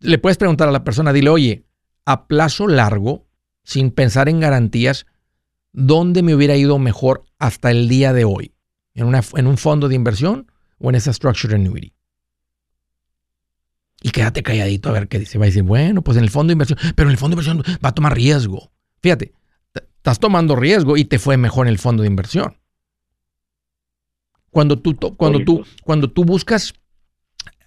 le 0.00 0.18
puedes 0.18 0.36
preguntar 0.36 0.68
a 0.68 0.72
la 0.72 0.84
persona, 0.84 1.14
dile, 1.14 1.30
oye, 1.30 1.64
a 2.04 2.26
plazo 2.26 2.68
largo, 2.68 3.26
sin 3.62 3.90
pensar 3.90 4.28
en 4.28 4.38
garantías, 4.38 5.06
¿dónde 5.72 6.22
me 6.22 6.34
hubiera 6.34 6.56
ido 6.56 6.78
mejor 6.78 7.24
hasta 7.38 7.70
el 7.70 7.88
día 7.88 8.12
de 8.12 8.26
hoy? 8.26 8.52
¿En, 8.92 9.06
una, 9.06 9.22
en 9.34 9.46
un 9.46 9.56
fondo 9.56 9.88
de 9.88 9.94
inversión 9.94 10.52
o 10.76 10.90
en 10.90 10.96
esa 10.96 11.10
structured 11.14 11.54
annuity? 11.54 11.93
Y 14.04 14.10
quédate 14.10 14.42
calladito 14.42 14.90
a 14.90 14.92
ver 14.92 15.08
qué 15.08 15.18
dice. 15.18 15.38
Va 15.38 15.46
a 15.46 15.48
decir, 15.48 15.62
bueno, 15.62 16.02
pues 16.02 16.18
en 16.18 16.24
el 16.24 16.30
fondo 16.30 16.50
de 16.50 16.52
inversión, 16.52 16.78
pero 16.94 17.08
en 17.08 17.12
el 17.12 17.16
fondo 17.16 17.34
de 17.34 17.42
inversión 17.42 17.78
va 17.82 17.88
a 17.88 17.94
tomar 17.94 18.14
riesgo. 18.14 18.70
Fíjate, 19.00 19.32
estás 19.74 20.18
tomando 20.18 20.56
riesgo 20.56 20.98
y 20.98 21.06
te 21.06 21.18
fue 21.18 21.38
mejor 21.38 21.66
en 21.66 21.72
el 21.72 21.78
fondo 21.78 22.02
de 22.02 22.08
inversión. 22.08 22.58
Cuando 24.50 24.78
tú, 24.78 24.94
cuando 25.16 25.42
tú, 25.42 25.64
cuando 25.84 26.10
tú 26.10 26.24
buscas 26.26 26.74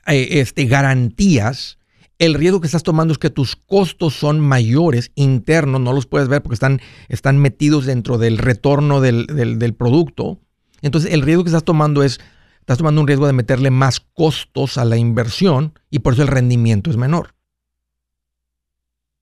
eh, 0.05 0.27
este, 0.39 0.65
garantías, 0.65 1.79
el 2.19 2.35
riesgo 2.35 2.61
que 2.61 2.67
estás 2.67 2.83
tomando 2.83 3.13
es 3.13 3.17
que 3.17 3.31
tus 3.31 3.55
costos 3.55 4.13
son 4.13 4.39
mayores 4.39 5.11
internos, 5.15 5.81
no 5.81 5.91
los 5.91 6.05
puedes 6.05 6.27
ver 6.27 6.43
porque 6.43 6.53
están, 6.53 6.81
están 7.09 7.39
metidos 7.39 7.87
dentro 7.87 8.19
del 8.19 8.37
retorno 8.37 9.01
del, 9.01 9.25
del 9.25 9.73
producto. 9.73 10.39
Entonces, 10.83 11.11
el 11.11 11.23
riesgo 11.23 11.43
que 11.43 11.49
estás 11.49 11.65
tomando 11.65 12.03
es 12.03 12.19
estás 12.67 12.79
tomando 12.79 12.99
un 12.99 13.07
riesgo 13.07 13.27
de 13.27 13.31
meterle 13.31 13.71
más 13.71 14.01
costos 14.01 14.77
a 14.77 14.83
la 14.83 14.97
inversión 14.97 15.71
y 15.89 15.99
por 15.99 16.11
eso 16.11 16.23
el 16.23 16.27
rendimiento 16.27 16.89
es 16.89 16.97
menor. 16.97 17.29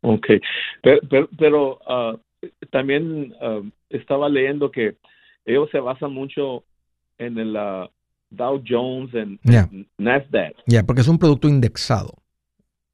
Ok, 0.02 0.26
pero, 0.82 1.80
ah, 1.88 2.16
también 2.72 3.36
ah, 3.40 3.62
estaba 3.90 4.30
leyendo 4.30 4.72
que 4.72 4.96
ellos 5.46 5.70
se 5.72 5.80
basan 5.80 6.12
mucho 6.12 6.64
en 7.20 7.38
el 7.38 7.56
ah, 7.56 7.88
Dow 8.32 8.64
Jones, 8.68 9.14
en, 9.14 9.40
Nasdaq. 10.00 10.56
Ya, 10.66 10.82
porque 10.82 11.02
es 11.02 11.08
un 11.08 11.20
producto 11.20 11.48
indexado. 11.48 12.16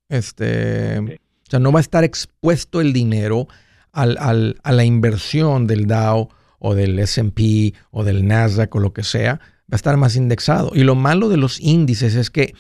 Este, 0.09 0.99
O 0.99 1.49
sea, 1.49 1.61
no 1.61 1.71
va 1.71 1.79
a 1.79 1.87
estar 1.87 2.03
expuesto 2.03 2.81
el 2.81 2.91
dinero 2.91 3.47
al, 3.93 4.17
al, 4.19 4.57
a 4.63 4.73
la 4.73 4.83
inversión 4.83 5.65
del 5.65 5.87
Dow 5.87 6.27
o 6.59 6.75
del 6.75 6.99
SP 6.99 7.71
o 7.91 8.03
del 8.03 8.27
Nasdaq 8.27 8.75
o 8.75 8.79
lo 8.79 8.91
que 8.91 9.03
sea, 9.03 9.39
va 9.71 9.75
a 9.75 9.75
estar 9.75 9.95
más 9.97 10.15
indexado. 10.15 10.71
Y 10.73 10.83
lo 10.83 10.95
malo 10.95 11.29
de 11.29 11.37
los 11.37 11.59
índices 11.59 12.15
es 12.15 12.29
que 12.29 12.53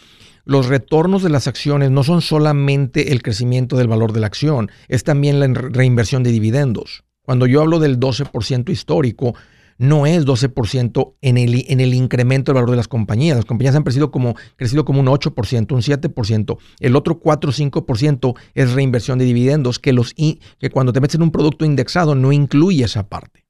los 0.45 0.67
retornos 0.67 1.23
de 1.23 1.29
las 1.29 1.47
acciones 1.47 1.91
no 1.91 2.03
son 2.03 2.21
solamente 2.21 3.11
el 3.11 3.21
crecimiento 3.21 3.77
del 3.77 3.87
valor 3.87 4.13
de 4.13 4.21
la 4.21 4.27
acción, 4.27 4.71
es 4.87 5.03
también 5.03 5.39
la 5.39 5.47
reinversión 5.47 6.23
de 6.23 6.31
dividendos. 6.31 7.03
Cuando 7.23 7.45
yo 7.45 7.61
hablo 7.61 7.79
del 7.79 7.99
12% 7.99 8.69
histórico, 8.71 9.35
no 9.77 10.05
es 10.05 10.25
12% 10.25 11.15
en 11.21 11.37
el, 11.37 11.65
en 11.67 11.79
el 11.79 11.93
incremento 11.93 12.51
del 12.51 12.55
valor 12.61 12.71
de 12.71 12.77
las 12.77 12.87
compañías. 12.87 13.35
Las 13.35 13.45
compañías 13.45 13.75
han 13.75 13.83
crecido 13.83 14.11
como, 14.11 14.35
crecido 14.55 14.85
como 14.85 14.99
un 14.99 15.07
8%, 15.07 15.71
un 15.71 15.81
7%. 15.81 16.57
El 16.79 16.95
otro 16.95 17.19
4 17.19 17.49
o 17.49 17.53
5% 17.53 18.35
es 18.53 18.71
reinversión 18.73 19.17
de 19.17 19.25
dividendos, 19.25 19.79
que, 19.79 19.91
los, 19.93 20.13
que 20.13 20.69
cuando 20.71 20.93
te 20.93 21.01
metes 21.01 21.15
en 21.15 21.23
un 21.23 21.31
producto 21.31 21.65
indexado 21.65 22.13
no 22.13 22.31
incluye 22.31 22.83
esa 22.83 23.09
parte. 23.09 23.45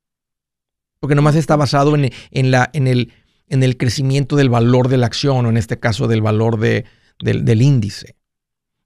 Porque 1.01 1.15
nomás 1.15 1.35
está 1.35 1.55
basado 1.55 1.95
en, 1.95 2.11
en, 2.31 2.51
la, 2.51 2.69
en 2.73 2.87
el 2.87 3.11
en 3.51 3.63
el 3.63 3.77
crecimiento 3.77 4.35
del 4.35 4.49
valor 4.49 4.87
de 4.87 4.97
la 4.97 5.05
acción 5.05 5.45
o 5.45 5.49
en 5.49 5.57
este 5.57 5.77
caso 5.77 6.07
del 6.07 6.21
valor 6.21 6.57
de, 6.57 6.85
del, 7.19 7.61
índice. 7.61 8.15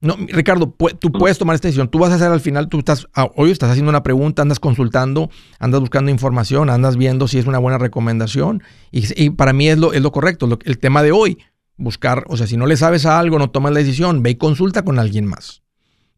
No, 0.00 0.16
Ricardo, 0.28 0.74
tú 0.98 1.12
puedes 1.12 1.38
tomar 1.38 1.54
esta 1.54 1.68
decisión. 1.68 1.88
Tú 1.88 1.98
vas 1.98 2.10
a 2.10 2.16
hacer 2.16 2.30
al 2.30 2.40
final, 2.40 2.68
tú 2.68 2.80
estás, 2.80 3.06
ah, 3.14 3.30
hoy 3.36 3.52
estás 3.52 3.70
haciendo 3.70 3.90
una 3.90 4.02
pregunta, 4.02 4.42
andas 4.42 4.60
consultando, 4.60 5.30
andas 5.60 5.80
buscando 5.80 6.10
información, 6.10 6.68
andas 6.68 6.96
viendo 6.96 7.28
si 7.28 7.38
es 7.38 7.46
una 7.46 7.58
buena 7.58 7.78
recomendación. 7.78 8.62
Y, 8.90 9.30
para 9.30 9.52
mí 9.52 9.68
es 9.68 9.78
lo, 9.78 9.92
es 9.92 10.02
lo 10.02 10.10
correcto. 10.10 10.58
el 10.64 10.78
tema 10.78 11.02
de 11.02 11.12
hoy, 11.12 11.38
buscar, 11.76 12.24
o 12.26 12.36
sea, 12.36 12.48
si 12.48 12.56
no 12.56 12.66
le 12.66 12.76
sabes 12.76 13.06
a 13.06 13.20
algo, 13.20 13.38
no 13.38 13.50
tomas 13.50 13.72
la 13.72 13.78
decisión, 13.78 14.22
ve 14.22 14.30
y 14.30 14.34
consulta 14.34 14.82
con 14.82 14.98
alguien 14.98 15.26
más. 15.26 15.62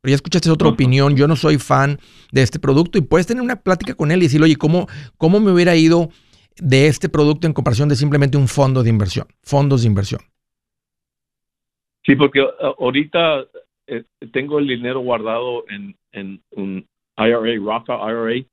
Pero 0.01 0.11
ya 0.11 0.17
escuchaste 0.17 0.51
otra 0.51 0.69
opinión, 0.69 1.17
yo 1.17 1.29
no 1.29 1.37
soy 1.37 1.59
fan 1.59 1.99
de 2.33 2.43
este 2.43 2.59
producto 2.59 2.97
y 2.99 3.03
puedes 3.03 3.27
tener 3.27 3.43
una 3.43 3.57
plática 3.57 3.95
con 3.95 4.11
él 4.11 4.21
y 4.21 4.27
decirle, 4.27 4.47
oye, 4.47 4.57
¿cómo, 4.57 4.89
cómo 5.19 5.39
me 5.39 5.53
hubiera 5.53 5.77
ido? 5.77 6.11
De 6.61 6.87
este 6.87 7.09
producto 7.09 7.47
en 7.47 7.53
comparación 7.53 7.89
de 7.89 7.97
simplemente 7.97 8.37
un 8.37 8.49
fondo 8.49 8.83
de 8.83 8.91
inversión, 8.91 9.27
fondos 9.43 9.83
de 9.83 9.89
inversión. 9.89 10.21
Sí, 12.05 12.17
porque 12.17 12.45
ahorita 12.79 13.45
eh, 13.87 14.05
tengo 14.33 14.59
el 14.59 14.67
dinero 14.67 15.01
guardado 15.01 15.65
en, 15.69 15.95
en 16.13 16.41
un 16.53 16.87
IRA, 17.17 17.57
Roth 17.57 17.89
IRA, 17.89 18.45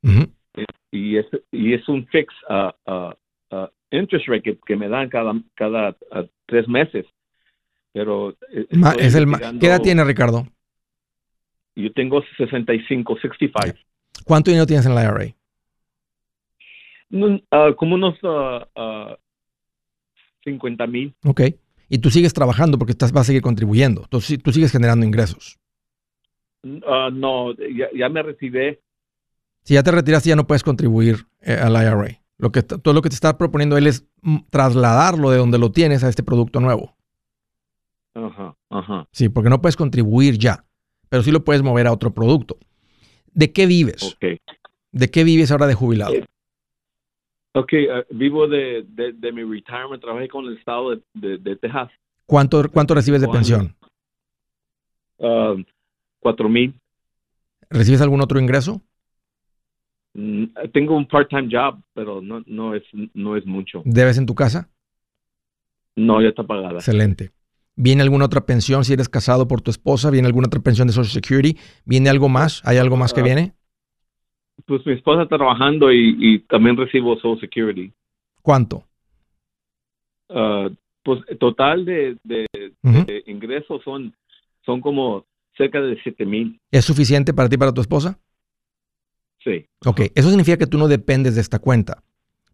y, 0.90 1.16
es, 1.16 1.26
y 1.50 1.74
es 1.74 1.88
un 1.88 2.06
fix 2.08 2.32
uh, 2.48 2.70
uh, 2.92 3.66
interest 3.90 4.26
rate 4.28 4.58
que, 4.66 4.76
me 4.76 4.88
dan 4.88 5.08
cada, 5.08 5.34
cada 5.54 5.96
tres 6.46 6.68
meses. 6.68 7.06
Pero 7.92 8.30
eh, 8.52 8.66
es 8.98 9.14
el 9.14 9.26
¿Qué 9.58 9.66
edad 9.66 9.80
tiene 9.80 10.04
Ricardo? 10.04 10.46
Yo 11.74 11.92
tengo 11.92 12.22
65, 12.38 13.16
65. 13.20 13.78
¿Cuánto 14.24 14.50
dinero 14.50 14.66
tienes 14.66 14.86
en 14.86 14.92
el 14.92 14.98
IRA? 14.98 15.35
Ah, 17.50 17.70
como 17.76 17.94
unos 17.94 18.14
50 18.18 18.74
ah, 18.74 19.16
ah, 20.44 20.86
mil. 20.86 21.14
Ok. 21.24 21.42
Y 21.88 21.98
tú 21.98 22.10
sigues 22.10 22.32
trabajando 22.32 22.78
porque 22.78 22.92
estás, 22.92 23.12
vas 23.12 23.22
a 23.22 23.26
seguir 23.26 23.42
contribuyendo. 23.42 24.02
Entonces, 24.02 24.42
tú 24.42 24.52
sigues 24.52 24.72
generando 24.72 25.06
ingresos. 25.06 25.58
no, 26.62 27.54
ya, 27.94 28.08
me 28.08 28.22
retiré. 28.22 28.80
Si 29.62 29.74
ya 29.74 29.82
te 29.82 29.90
retiraste, 29.90 30.28
ya 30.28 30.36
no 30.36 30.46
puedes 30.46 30.64
contribuir 30.64 31.26
eh, 31.40 31.54
al 31.54 31.72
IRA. 31.72 32.20
Lo 32.38 32.52
que, 32.52 32.62
todo 32.62 32.92
lo 32.92 33.02
que 33.02 33.08
te 33.08 33.14
está 33.14 33.38
proponiendo 33.38 33.76
él 33.78 33.86
es 33.86 34.06
mm, 34.22 34.38
trasladarlo 34.50 35.30
de 35.30 35.38
donde 35.38 35.58
lo 35.58 35.72
tienes 35.72 36.04
a 36.04 36.08
este 36.08 36.22
producto 36.22 36.60
nuevo. 36.60 36.96
Ajá, 38.14 38.56
ajá. 38.70 39.08
Sí, 39.12 39.28
porque 39.28 39.50
no 39.50 39.60
puedes 39.60 39.76
contribuir 39.76 40.38
ya, 40.38 40.64
pero 41.08 41.22
sí 41.22 41.30
lo 41.30 41.44
puedes 41.44 41.62
mover 41.62 41.86
a 41.86 41.92
otro 41.92 42.12
producto. 42.14 42.58
¿De 43.32 43.52
qué 43.52 43.66
vives? 43.66 44.14
Okay. 44.16 44.38
¿De 44.92 45.10
qué 45.10 45.24
vives 45.24 45.50
ahora 45.50 45.66
de 45.66 45.74
jubilado? 45.74 46.14
Eh, 46.14 46.24
Ok, 47.56 47.72
uh, 47.72 48.14
vivo 48.14 48.46
de, 48.46 48.84
de, 48.86 49.32
mi 49.32 49.42
retirement, 49.42 49.98
trabajé 49.98 50.28
con 50.28 50.44
el 50.44 50.58
estado 50.58 50.90
de, 51.14 51.38
de, 51.38 51.56
Texas. 51.56 51.90
¿Cuánto, 52.26 52.62
¿Cuánto 52.70 52.94
recibes 52.94 53.22
de 53.22 53.28
pensión? 53.28 53.74
Uh, 55.16 55.62
cuatro 56.20 56.50
mil. 56.50 56.78
¿Recibes 57.70 58.02
algún 58.02 58.20
otro 58.20 58.38
ingreso? 58.38 58.82
Mm, 60.12 60.44
tengo 60.74 60.98
un 60.98 61.08
part-time 61.08 61.48
job, 61.50 61.80
pero 61.94 62.20
no, 62.20 62.42
no, 62.46 62.74
es, 62.74 62.82
no 63.14 63.38
es 63.38 63.46
mucho. 63.46 63.80
¿Debes 63.86 64.18
en 64.18 64.26
tu 64.26 64.34
casa? 64.34 64.68
No, 65.94 66.20
ya 66.20 66.28
está 66.28 66.42
pagada. 66.42 66.74
Excelente. 66.74 67.30
¿Viene 67.74 68.02
alguna 68.02 68.26
otra 68.26 68.44
pensión 68.44 68.84
si 68.84 68.92
eres 68.92 69.08
casado 69.08 69.48
por 69.48 69.62
tu 69.62 69.70
esposa? 69.70 70.10
¿Viene 70.10 70.26
alguna 70.26 70.48
otra 70.48 70.60
pensión 70.60 70.88
de 70.88 70.92
Social 70.92 71.22
Security? 71.22 71.58
¿Viene 71.86 72.10
algo 72.10 72.28
más? 72.28 72.60
¿Hay 72.66 72.76
algo 72.76 72.98
más 72.98 73.14
que 73.14 73.20
ah, 73.22 73.24
viene? 73.24 73.54
Pues 74.66 74.84
mi 74.84 74.92
esposa 74.92 75.22
está 75.22 75.36
trabajando 75.36 75.92
y, 75.92 76.40
también 76.48 76.76
recibo 76.76 77.14
Social 77.16 77.40
Security. 77.40 77.92
¿Cuánto? 78.42 78.84
Uh, 80.28 80.74
pues 81.02 81.20
total 81.38 81.84
de, 81.84 82.16
ingresos 83.26 83.82
son, 83.84 84.14
son 84.64 84.80
como 84.80 85.24
cerca 85.56 85.80
de 85.80 85.98
7 86.02 86.26
mil. 86.26 86.60
¿Es 86.70 86.84
suficiente 86.84 87.32
para 87.32 87.48
ti 87.48 87.54
y 87.54 87.58
para 87.58 87.72
tu 87.72 87.80
esposa? 87.80 88.18
Sí. 89.42 89.66
Ok, 89.84 90.00
eso 90.14 90.28
significa 90.28 90.56
que 90.56 90.66
tú 90.66 90.78
no 90.78 90.88
dependes 90.88 91.36
de 91.36 91.40
esta 91.40 91.60
cuenta. 91.60 92.02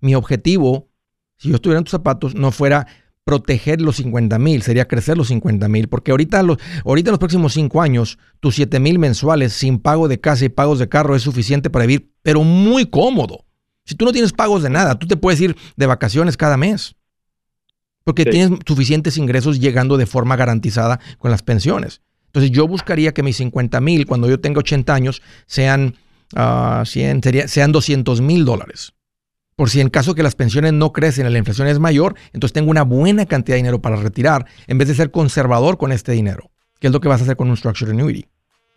Mi 0.00 0.14
objetivo, 0.14 0.88
si 1.36 1.48
yo 1.48 1.54
estuviera 1.54 1.78
en 1.78 1.84
tus 1.84 1.92
zapatos, 1.92 2.34
no 2.34 2.52
fuera 2.52 2.86
proteger 3.24 3.80
los 3.80 3.96
50 3.96 4.38
mil, 4.38 4.62
sería 4.62 4.88
crecer 4.88 5.16
los 5.16 5.28
50 5.28 5.68
mil, 5.68 5.88
porque 5.88 6.10
ahorita, 6.10 6.42
los, 6.42 6.58
ahorita 6.84 7.10
en 7.10 7.12
los 7.12 7.18
próximos 7.18 7.52
5 7.52 7.80
años, 7.82 8.18
tus 8.40 8.56
7 8.56 8.80
mil 8.80 8.98
mensuales 8.98 9.52
sin 9.52 9.78
pago 9.78 10.08
de 10.08 10.20
casa 10.20 10.44
y 10.44 10.48
pagos 10.48 10.78
de 10.78 10.88
carro 10.88 11.14
es 11.14 11.22
suficiente 11.22 11.70
para 11.70 11.86
vivir, 11.86 12.12
pero 12.22 12.42
muy 12.42 12.86
cómodo. 12.86 13.44
Si 13.84 13.94
tú 13.94 14.04
no 14.04 14.12
tienes 14.12 14.32
pagos 14.32 14.62
de 14.62 14.70
nada, 14.70 14.98
tú 14.98 15.06
te 15.06 15.16
puedes 15.16 15.40
ir 15.40 15.56
de 15.76 15.86
vacaciones 15.86 16.36
cada 16.36 16.56
mes. 16.56 16.94
Porque 18.04 18.24
tienes 18.24 18.58
suficientes 18.66 19.16
ingresos 19.16 19.60
llegando 19.60 19.96
de 19.96 20.06
forma 20.06 20.34
garantizada 20.34 20.98
con 21.18 21.30
las 21.30 21.42
pensiones. 21.42 22.00
Entonces 22.26 22.50
yo 22.50 22.66
buscaría 22.66 23.12
que 23.12 23.22
mis 23.22 23.36
50 23.36 23.80
mil, 23.80 24.06
cuando 24.06 24.28
yo 24.28 24.40
tenga 24.40 24.58
80 24.60 24.94
años, 24.94 25.22
sean, 25.46 25.94
uh, 26.34 26.84
100, 26.84 27.20
sean 27.46 27.70
200 27.70 28.20
mil 28.20 28.44
dólares. 28.44 28.94
Por 29.56 29.70
si 29.70 29.80
en 29.80 29.90
caso 29.90 30.14
que 30.14 30.22
las 30.22 30.34
pensiones 30.34 30.72
no 30.72 30.92
crecen 30.92 31.30
la 31.30 31.38
inflación 31.38 31.68
es 31.68 31.78
mayor, 31.78 32.14
entonces 32.32 32.52
tengo 32.52 32.70
una 32.70 32.82
buena 32.82 33.26
cantidad 33.26 33.54
de 33.54 33.58
dinero 33.58 33.80
para 33.80 33.96
retirar 33.96 34.46
en 34.66 34.78
vez 34.78 34.88
de 34.88 34.94
ser 34.94 35.10
conservador 35.10 35.78
con 35.78 35.92
este 35.92 36.12
dinero, 36.12 36.50
que 36.80 36.86
es 36.86 36.92
lo 36.92 37.00
que 37.00 37.08
vas 37.08 37.20
a 37.20 37.24
hacer 37.24 37.36
con 37.36 37.50
un 37.50 37.56
Structured 37.56 37.92
Annuity. 37.92 38.26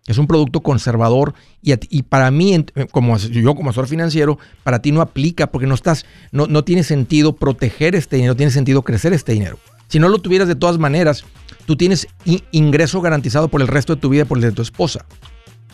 Es 0.06 0.20
un 0.20 0.28
producto 0.28 0.62
conservador 0.62 1.34
y, 1.64 1.74
y, 1.90 2.04
para 2.04 2.30
mí, 2.30 2.64
como 2.92 3.18
yo 3.18 3.56
como 3.56 3.72
asesor 3.72 3.88
financiero, 3.88 4.38
para 4.64 4.80
ti 4.80 4.92
no 4.92 5.02
aplica 5.02 5.48
porque 5.48 5.66
no 5.66 5.74
estás, 5.74 6.06
no, 6.32 6.46
no 6.46 6.64
tiene 6.64 6.84
sentido 6.84 7.36
proteger 7.36 7.96
este 7.96 8.18
dinero, 8.18 8.34
no 8.34 8.38
tiene 8.38 8.52
sentido 8.52 8.84
crecer 8.84 9.14
este 9.14 9.32
dinero. 9.32 9.58
Si 9.88 9.98
no 9.98 10.10
lo 10.10 10.20
tuvieras 10.20 10.48
de 10.48 10.56
todas 10.56 10.78
maneras, 10.78 11.26
tú 11.66 11.76
tienes 11.76 12.08
ingreso 12.52 13.02
garantizado 13.02 13.48
por 13.48 13.62
el 13.62 13.68
resto 13.68 13.96
de 13.96 14.02
tu 14.02 14.10
vida 14.10 14.26
por 14.26 14.38
el 14.38 14.44
de 14.44 14.52
tu 14.52 14.62
esposa. 14.62 15.06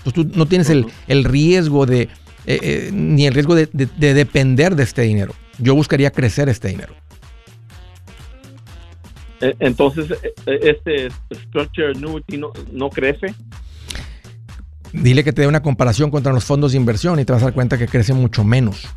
Entonces 0.03 0.33
tú 0.33 0.37
no 0.37 0.45
tienes 0.47 0.69
el, 0.69 1.23
riesgo 1.23 1.85
de, 1.85 2.09
eh, 2.45 2.60
eh, 2.62 2.89
ni 2.91 3.27
el 3.27 3.34
riesgo 3.34 3.56
de, 3.56 3.67
depender 3.67 4.75
de 4.75 4.84
este 4.84 5.04
dinero. 5.04 5.34
Yo 5.60 5.75
buscaría 5.75 6.12
crecer 6.12 6.49
este 6.49 6.69
dinero. 6.69 6.93
E, 9.41 9.56
entonces, 9.60 10.08
este 10.45 11.10
Structure 11.34 11.91
Annuity 11.95 12.38
no, 12.38 12.51
no 12.71 12.89
crece. 12.89 13.34
Dile 14.93 15.23
que 15.23 15.32
te 15.32 15.41
dé 15.41 15.47
una 15.47 15.62
comparación 15.62 16.12
contra 16.12 16.34
los 16.34 16.43
fondos 16.43 16.73
de 16.73 16.77
inversión 16.77 17.19
y 17.19 17.25
te 17.25 17.32
vas 17.32 17.41
a 17.41 17.45
dar 17.45 17.54
cuenta 17.54 17.77
que 17.77 17.88
crece 17.88 18.13
mucho 18.13 18.43
menos. 18.43 18.88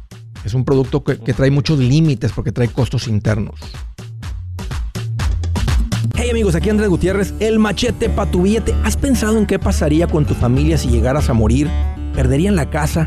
Es 0.45 0.53
un 0.55 0.65
producto 0.65 1.03
que, 1.03 1.17
trae 1.17 1.51
muchos 1.51 1.79
límites 1.79 2.33
porque 2.33 2.53
trae 2.53 2.69
costos 2.69 3.09
internos. 3.09 3.59
Hey 6.17 6.31
amigos, 6.31 6.55
aquí 6.55 6.71
Andrés 6.71 6.89
Gutiérrez, 6.89 7.35
el 7.41 7.59
machete 7.59 8.09
para 8.09 8.31
tu 8.31 8.43
billete. 8.43 8.75
¿Has 8.85 8.97
pensado 8.97 9.39
en 9.39 9.47
qué 9.47 9.59
pasaría 9.59 10.07
con 10.07 10.27
tu 10.27 10.35
familia 10.35 10.77
si 10.77 10.89
llegaras 10.89 11.31
a 11.31 11.33
morir? 11.33 11.69
¿Perderían 12.15 12.57
la 12.57 12.71
casa? 12.71 13.07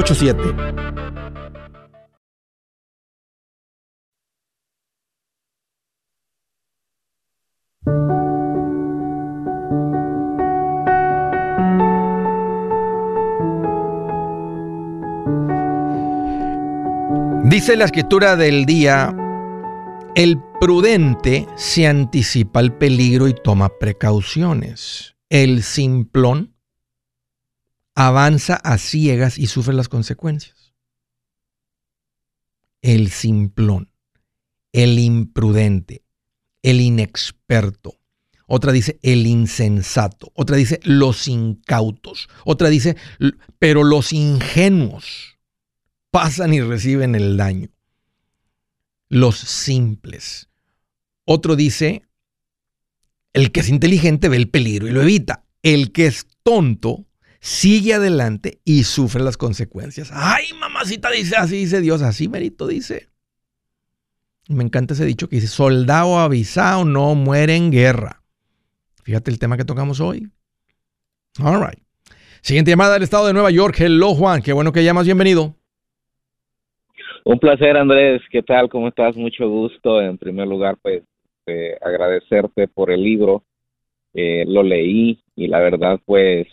844-748-8887. 0.03 0.81
Dice 17.43 17.75
la 17.75 17.83
escritura 17.85 18.37
del 18.37 18.65
día, 18.65 19.13
el 20.15 20.39
prudente 20.61 21.47
se 21.57 21.85
anticipa 21.85 22.61
al 22.61 22.77
peligro 22.77 23.27
y 23.27 23.33
toma 23.33 23.69
precauciones. 23.77 25.15
El 25.29 25.61
simplón 25.61 26.55
avanza 27.95 28.55
a 28.55 28.77
ciegas 28.77 29.37
y 29.37 29.47
sufre 29.47 29.73
las 29.73 29.89
consecuencias. 29.89 30.73
El 32.81 33.11
simplón, 33.11 33.91
el 34.71 34.97
imprudente, 34.99 36.03
el 36.63 36.81
inexperto. 36.81 37.99
Otra 38.47 38.71
dice 38.71 38.99
el 39.01 39.27
insensato. 39.27 40.31
Otra 40.35 40.57
dice 40.57 40.79
los 40.83 41.27
incautos. 41.27 42.27
Otra 42.43 42.69
dice, 42.69 42.97
pero 43.59 43.83
los 43.83 44.11
ingenuos 44.11 45.37
pasan 46.09 46.53
y 46.53 46.61
reciben 46.61 47.15
el 47.15 47.37
daño. 47.37 47.69
Los 49.09 49.37
simples. 49.37 50.49
Otro 51.23 51.55
dice, 51.55 52.05
el 53.33 53.51
que 53.51 53.61
es 53.61 53.69
inteligente 53.69 54.27
ve 54.27 54.37
el 54.37 54.49
peligro 54.49 54.87
y 54.87 54.91
lo 54.91 55.01
evita. 55.01 55.45
El 55.61 55.91
que 55.91 56.07
es 56.07 56.27
tonto 56.43 57.05
sigue 57.41 57.95
adelante 57.95 58.61
y 58.63 58.83
sufre 58.83 59.21
las 59.21 59.35
consecuencias. 59.35 60.11
Ay, 60.13 60.45
mamacita 60.57 61.11
dice, 61.11 61.35
así 61.35 61.57
dice 61.57 61.81
Dios, 61.81 62.01
así 62.01 62.29
merito 62.29 62.67
dice. 62.67 63.09
Me 64.47 64.63
encanta 64.63 64.93
ese 64.93 65.05
dicho 65.05 65.27
que 65.27 65.37
dice, 65.37 65.47
soldado 65.47 66.19
avisado 66.19 66.85
no 66.85 67.15
muere 67.15 67.55
en 67.55 67.71
guerra. 67.71 68.21
Fíjate 69.03 69.31
el 69.31 69.39
tema 69.39 69.57
que 69.57 69.65
tocamos 69.65 69.99
hoy. 69.99 70.29
All 71.43 71.59
right. 71.59 71.79
Siguiente 72.41 72.71
llamada 72.71 72.93
del 72.93 73.03
estado 73.03 73.27
de 73.27 73.33
Nueva 73.33 73.51
York. 73.51 73.75
Hello, 73.79 74.13
Juan. 74.13 74.41
Qué 74.41 74.53
bueno 74.53 74.71
que 74.71 74.83
llamas. 74.83 75.05
Bienvenido. 75.05 75.55
Un 77.23 77.39
placer, 77.39 77.77
Andrés. 77.77 78.21
¿Qué 78.31 78.43
tal? 78.43 78.69
¿Cómo 78.69 78.87
estás? 78.87 79.15
Mucho 79.15 79.47
gusto. 79.47 80.01
En 80.01 80.17
primer 80.17 80.47
lugar, 80.47 80.77
pues 80.81 81.03
este, 81.45 81.77
agradecerte 81.81 82.67
por 82.67 82.91
el 82.91 83.03
libro. 83.03 83.43
Eh, 84.13 84.43
lo 84.47 84.63
leí 84.63 85.23
y 85.35 85.47
la 85.47 85.59
verdad 85.59 85.99
pues 86.05 86.47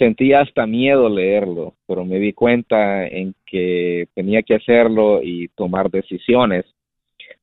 sentí 0.00 0.32
hasta 0.32 0.66
miedo 0.66 1.10
leerlo, 1.10 1.74
pero 1.86 2.06
me 2.06 2.18
di 2.18 2.32
cuenta 2.32 3.06
en 3.06 3.34
que 3.44 4.08
tenía 4.14 4.42
que 4.42 4.54
hacerlo 4.54 5.20
y 5.22 5.48
tomar 5.48 5.90
decisiones. 5.90 6.64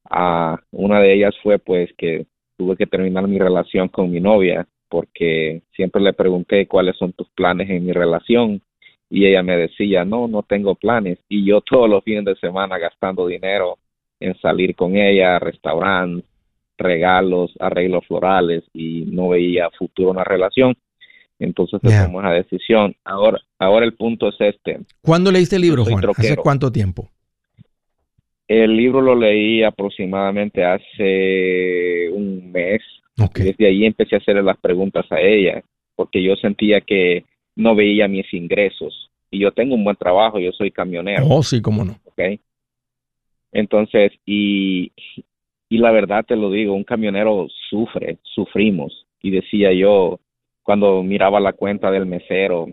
Ah, 0.10 0.60
una 0.72 1.00
de 1.00 1.14
ellas 1.14 1.36
fue 1.44 1.60
pues 1.60 1.92
que 1.96 2.26
tuve 2.58 2.76
que 2.76 2.88
terminar 2.88 3.28
mi 3.28 3.38
relación 3.38 3.90
con 3.90 4.10
mi 4.10 4.20
novia 4.20 4.68
porque 4.90 5.62
siempre 5.76 6.02
le 6.02 6.14
pregunté 6.14 6.66
cuáles 6.66 6.98
son 6.98 7.14
tus 7.14 7.30
planes 7.30 7.70
en 7.70 7.86
mi 7.86 7.92
relación 7.92 8.60
y 9.08 9.28
ella 9.28 9.44
me 9.44 9.56
decía, 9.56 10.04
no, 10.04 10.28
no 10.28 10.42
tengo 10.42 10.74
planes. 10.74 11.20
Y 11.30 11.46
yo 11.46 11.62
todos 11.62 11.88
los 11.88 12.04
fines 12.04 12.26
de 12.26 12.36
semana 12.38 12.80
gastando 12.80 13.28
dinero 13.28 13.78
en 14.20 14.36
salir 14.40 14.76
con 14.76 14.98
ella 14.98 15.38
restaurantes, 15.38 16.26
regalos, 16.76 17.54
arreglos 17.60 18.06
florales 18.08 18.64
y 18.74 19.06
no 19.06 19.30
veía 19.30 19.70
futuro 19.78 20.10
en 20.10 20.18
la 20.18 20.24
relación. 20.24 20.76
Entonces 21.40 21.80
tomamos 21.82 22.24
la 22.24 22.34
decisión. 22.34 22.96
Ahora, 23.04 23.40
ahora 23.60 23.86
el 23.86 23.94
punto 23.94 24.30
es 24.30 24.36
este. 24.40 24.80
¿Cuándo 25.02 25.32
leíste 25.32 25.58
el 25.58 25.62
libro, 25.62 25.86
Juan? 25.86 26.04
¿Hace 26.16 26.36
cuánto 26.38 26.72
tiempo? 26.72 27.10
El 28.48 28.76
libro 28.78 29.02
lo 29.02 29.16
leí 29.16 29.64
aproximadamente 29.64 30.64
hace 30.64 32.10
un 32.12 32.52
mes. 32.52 32.82
Desde 33.34 33.68
ahí 33.68 33.86
empecé 33.86 34.16
a 34.16 34.20
hacerle 34.20 34.44
las 34.44 34.58
preguntas 34.58 35.06
a 35.12 35.20
ella 35.20 35.64
porque 35.98 36.24
yo 36.24 36.36
sentía 36.36 36.80
que 36.80 37.26
no 37.56 37.76
veía 37.76 38.08
mis 38.08 38.32
ingresos. 38.34 39.10
Y 39.30 39.40
yo 39.40 39.52
tengo 39.52 39.76
un 39.76 39.84
buen 39.84 39.98
trabajo, 39.98 40.40
yo 40.40 40.52
soy 40.54 40.72
camionero. 40.72 41.26
Oh, 41.28 41.44
sí, 41.44 41.62
cómo 41.62 41.84
no. 41.84 42.00
Okay. 42.06 42.40
Entonces, 43.52 44.14
y, 44.26 44.94
y 45.68 45.78
la 45.80 45.92
verdad 45.92 46.24
te 46.26 46.36
lo 46.36 46.52
digo, 46.52 46.74
un 46.74 46.84
camionero 46.84 47.48
sufre, 47.70 48.20
sufrimos. 48.24 49.06
Y 49.22 49.32
decía 49.32 49.74
yo, 49.74 50.20
cuando 50.68 51.02
miraba 51.02 51.40
la 51.40 51.54
cuenta 51.54 51.90
del 51.90 52.06
mesero, 52.06 52.68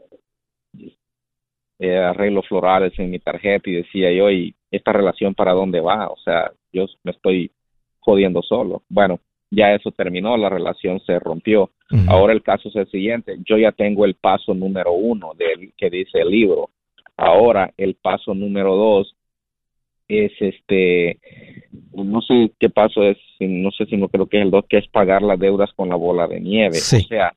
eh, 1.78 1.97
arreglos 1.97 2.45
florales 2.49 2.92
en 2.99 3.09
mi 3.09 3.20
tarjeta 3.20 3.70
y 3.70 3.74
decía 3.74 4.11
yo, 4.11 4.32
¿y 4.32 4.53
esta 4.68 4.92
relación 4.92 5.32
para 5.32 5.53
dónde 5.53 5.80
va? 5.80 6.09
O 6.09 6.16
sea, 6.24 6.51
yo 6.72 6.86
me 7.05 7.12
estoy 7.12 7.53
jodiendo 8.01 8.42
solo. 8.42 8.82
Bueno, 8.88 9.20
ya 9.49 9.72
eso 9.72 9.92
terminó, 9.92 10.36
la 10.36 10.49
relación 10.49 10.99
se 11.07 11.20
rompió. 11.20 11.70
Ahora 12.09 12.32
el 12.32 12.42
caso 12.42 12.68
es 12.68 12.74
el 12.74 12.90
siguiente, 12.90 13.36
yo 13.49 13.59
ya 13.59 13.70
tengo 13.70 14.05
el 14.05 14.14
paso 14.14 14.55
número 14.55 14.92
uno 14.92 15.30
del 15.38 15.72
que 15.76 15.88
dice 15.88 16.18
el 16.18 16.30
libro. 16.30 16.70
Ahora 17.16 17.72
el 17.76 17.95
paso 17.95 18.34
número 18.34 18.74
dos 18.74 19.14
es 20.09 20.32
este, 20.40 21.20
no 21.92 22.20
sé 22.22 22.51
qué 22.59 22.70
paso 22.70 23.05
es, 23.05 23.18
no 23.38 23.70
sé 23.70 23.86
si 23.86 23.97
no 23.97 24.09
creo 24.09 24.26
que 24.26 24.38
es 24.38 24.42
el 24.42 24.51
dos, 24.51 24.64
que 24.68 24.78
es 24.78 24.88
pagar 24.88 25.22
las 25.22 25.38
deudas 25.38 25.72
con 25.74 25.90
la 25.90 25.95
bola 25.95 26.26
de 26.26 26.40
nieve. 26.40 26.78
O 26.78 27.07
sea, 27.07 27.32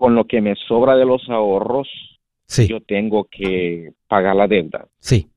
con 0.00 0.14
lo 0.14 0.24
que 0.24 0.40
me 0.40 0.54
sobra 0.66 0.96
de 0.96 1.04
los 1.04 1.28
ahorros, 1.28 1.86
yo 2.48 2.80
tengo 2.80 3.28
que 3.30 3.92
pagar 4.08 4.34
la 4.34 4.48
deuda. 4.48 4.88
Sí, 4.98 5.28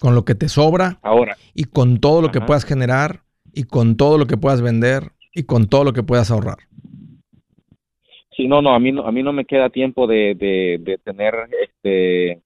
con 0.00 0.14
lo 0.14 0.24
que 0.24 0.34
te 0.34 0.48
sobra. 0.48 0.98
Ahora. 1.02 1.36
Y 1.52 1.64
con 1.64 2.00
todo 2.00 2.22
lo 2.22 2.30
que 2.30 2.40
puedas 2.40 2.64
generar, 2.64 3.20
y 3.52 3.64
con 3.64 3.98
todo 3.98 4.16
lo 4.16 4.26
que 4.26 4.38
puedas 4.38 4.62
vender, 4.62 5.12
y 5.34 5.42
con 5.42 5.68
todo 5.68 5.84
lo 5.84 5.92
que 5.92 6.02
puedas 6.02 6.30
ahorrar. 6.30 6.56
Sí, 8.34 8.48
no, 8.48 8.62
no, 8.62 8.74
a 8.74 8.78
mí 8.78 8.90
no, 8.90 9.06
a 9.06 9.12
mí 9.12 9.22
no 9.22 9.34
me 9.34 9.44
queda 9.44 9.68
tiempo 9.68 10.06
de, 10.06 10.34
de 10.34 10.98
tener 11.04 11.34
este 11.62 12.40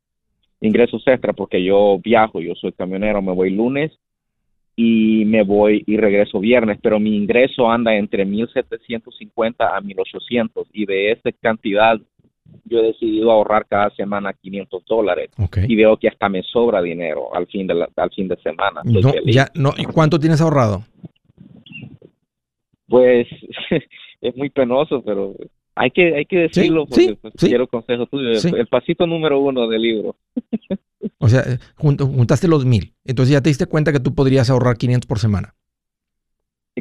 ingresos 0.60 1.04
extra 1.06 1.34
porque 1.34 1.62
yo 1.62 2.00
viajo, 2.02 2.40
yo 2.40 2.56
soy 2.56 2.72
camionero, 2.72 3.22
me 3.22 3.32
voy 3.32 3.50
lunes 3.50 3.92
y 4.82 5.26
me 5.26 5.42
voy 5.42 5.84
y 5.86 5.98
regreso 5.98 6.40
viernes, 6.40 6.78
pero 6.82 6.98
mi 6.98 7.14
ingreso 7.14 7.70
anda 7.70 7.94
entre 7.94 8.24
1750 8.24 9.76
a 9.76 9.78
1800 9.82 10.68
y 10.72 10.86
de 10.86 11.12
esa 11.12 11.30
cantidad 11.32 11.98
yo 12.64 12.78
he 12.78 12.86
decidido 12.86 13.30
ahorrar 13.30 13.66
cada 13.66 13.90
semana 13.90 14.32
500 14.32 14.82
dólares 14.86 15.28
y 15.68 15.76
veo 15.76 15.98
que 15.98 16.08
hasta 16.08 16.30
me 16.30 16.42
sobra 16.42 16.80
dinero 16.80 17.28
al 17.34 17.46
fin 17.46 17.66
de 17.66 17.74
la, 17.74 17.90
al 17.94 18.10
fin 18.10 18.26
de 18.26 18.36
semana. 18.36 18.80
ya, 19.26 19.48
no, 19.54 19.74
¿Y 19.76 19.84
cuánto 19.84 20.18
tienes 20.18 20.40
ahorrado? 20.40 20.82
Pues 22.88 23.28
es 24.22 24.34
muy 24.34 24.48
penoso, 24.48 25.02
pero 25.04 25.34
hay 25.80 25.90
que, 25.92 26.14
hay 26.14 26.26
que 26.26 26.38
decirlo 26.40 26.84
porque 26.86 27.16
pues, 27.20 27.34
quiero 27.38 27.66
consejo 27.66 28.04
tuyo. 28.04 28.32
El 28.54 28.66
pasito 28.66 29.06
número 29.06 29.40
uno 29.40 29.66
del 29.66 29.80
libro. 29.80 30.16
o 31.18 31.28
sea, 31.28 31.42
juntaste 31.76 32.48
los 32.48 32.66
mil. 32.66 32.92
Entonces 33.04 33.32
ya 33.32 33.40
te 33.40 33.48
diste 33.48 33.64
cuenta 33.64 33.90
que 33.90 34.00
tú 34.00 34.14
podrías 34.14 34.50
ahorrar 34.50 34.76
500 34.76 35.06
por 35.06 35.18
semana. 35.18 35.54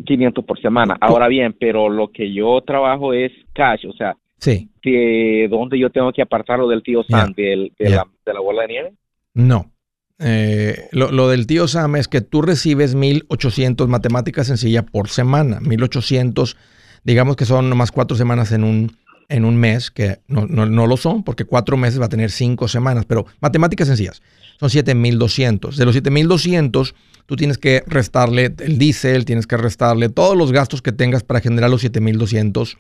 500 0.06 0.44
por 0.44 0.62
semana. 0.62 0.98
Ahora 1.00 1.30
bien, 1.30 1.56
pero 1.58 1.88
lo 1.88 2.10
que 2.12 2.34
yo 2.34 2.62
trabajo 2.62 3.14
es 3.14 3.32
cash, 3.54 3.86
o 3.88 3.94
sea, 3.94 4.18
sí. 4.38 4.70
que 4.82 5.48
¿dónde 5.50 5.80
yo 5.80 5.90
tengo 5.90 6.12
que 6.12 6.22
apartarlo 6.22 6.68
del 6.68 6.84
tío 6.84 7.04
Sam, 7.04 7.34
de, 7.34 7.72
la, 7.78 8.06
de, 8.26 8.34
la, 8.34 8.40
bola 8.42 8.64
de 8.64 8.68
nieve? 8.68 8.94
No. 9.34 9.72
Eh, 10.20 10.90
lo, 10.92 11.12
lo, 11.12 11.30
del 11.30 11.48
tío 11.48 11.68
Sam 11.68 11.96
es 11.96 12.10
que 12.10 12.20
tú 12.20 12.42
recibes 12.42 12.96
1800 12.96 13.88
matemáticas 13.88 14.48
sencilla 14.48 14.86
por 14.86 15.08
semana, 15.08 15.60
1800 15.62 16.58
digamos 17.04 17.36
que 17.36 17.46
son 17.46 17.70
nomás 17.70 17.92
cuatro 17.92 18.16
semanas 18.18 18.52
en 18.52 18.64
un, 18.64 18.98
en 19.30 19.46
un 19.46 19.56
mes, 19.56 19.92
que 19.92 20.20
no, 20.28 20.48
no, 20.48 20.88
lo 20.88 20.98
son, 20.98 21.24
porque 21.24 21.46
cuatro 21.46 21.78
meses 21.78 22.02
va 22.02 22.06
a 22.06 22.10
tener 22.10 22.32
cinco 22.32 22.68
semanas, 22.68 23.06
pero 23.06 23.28
matemáticas 23.40 23.88
sencillas, 23.88 24.22
son 24.60 24.70
7.200. 24.70 25.76
De 25.76 25.86
los 25.86 25.96
7.200, 25.96 26.94
tú 27.28 27.36
tienes 27.36 27.58
que 27.58 27.84
restarle 27.86 28.54
el 28.58 28.78
diésel, 28.80 29.26
tienes 29.26 29.48
que 29.48 29.56
restarle 29.56 30.10
todos 30.10 30.36
los 30.36 30.52
gastos 30.52 30.82
que 30.82 30.92
tengas 30.92 31.24
para 31.24 31.40
generar 31.40 31.70
los 31.70 31.84
7.200. 31.84 32.76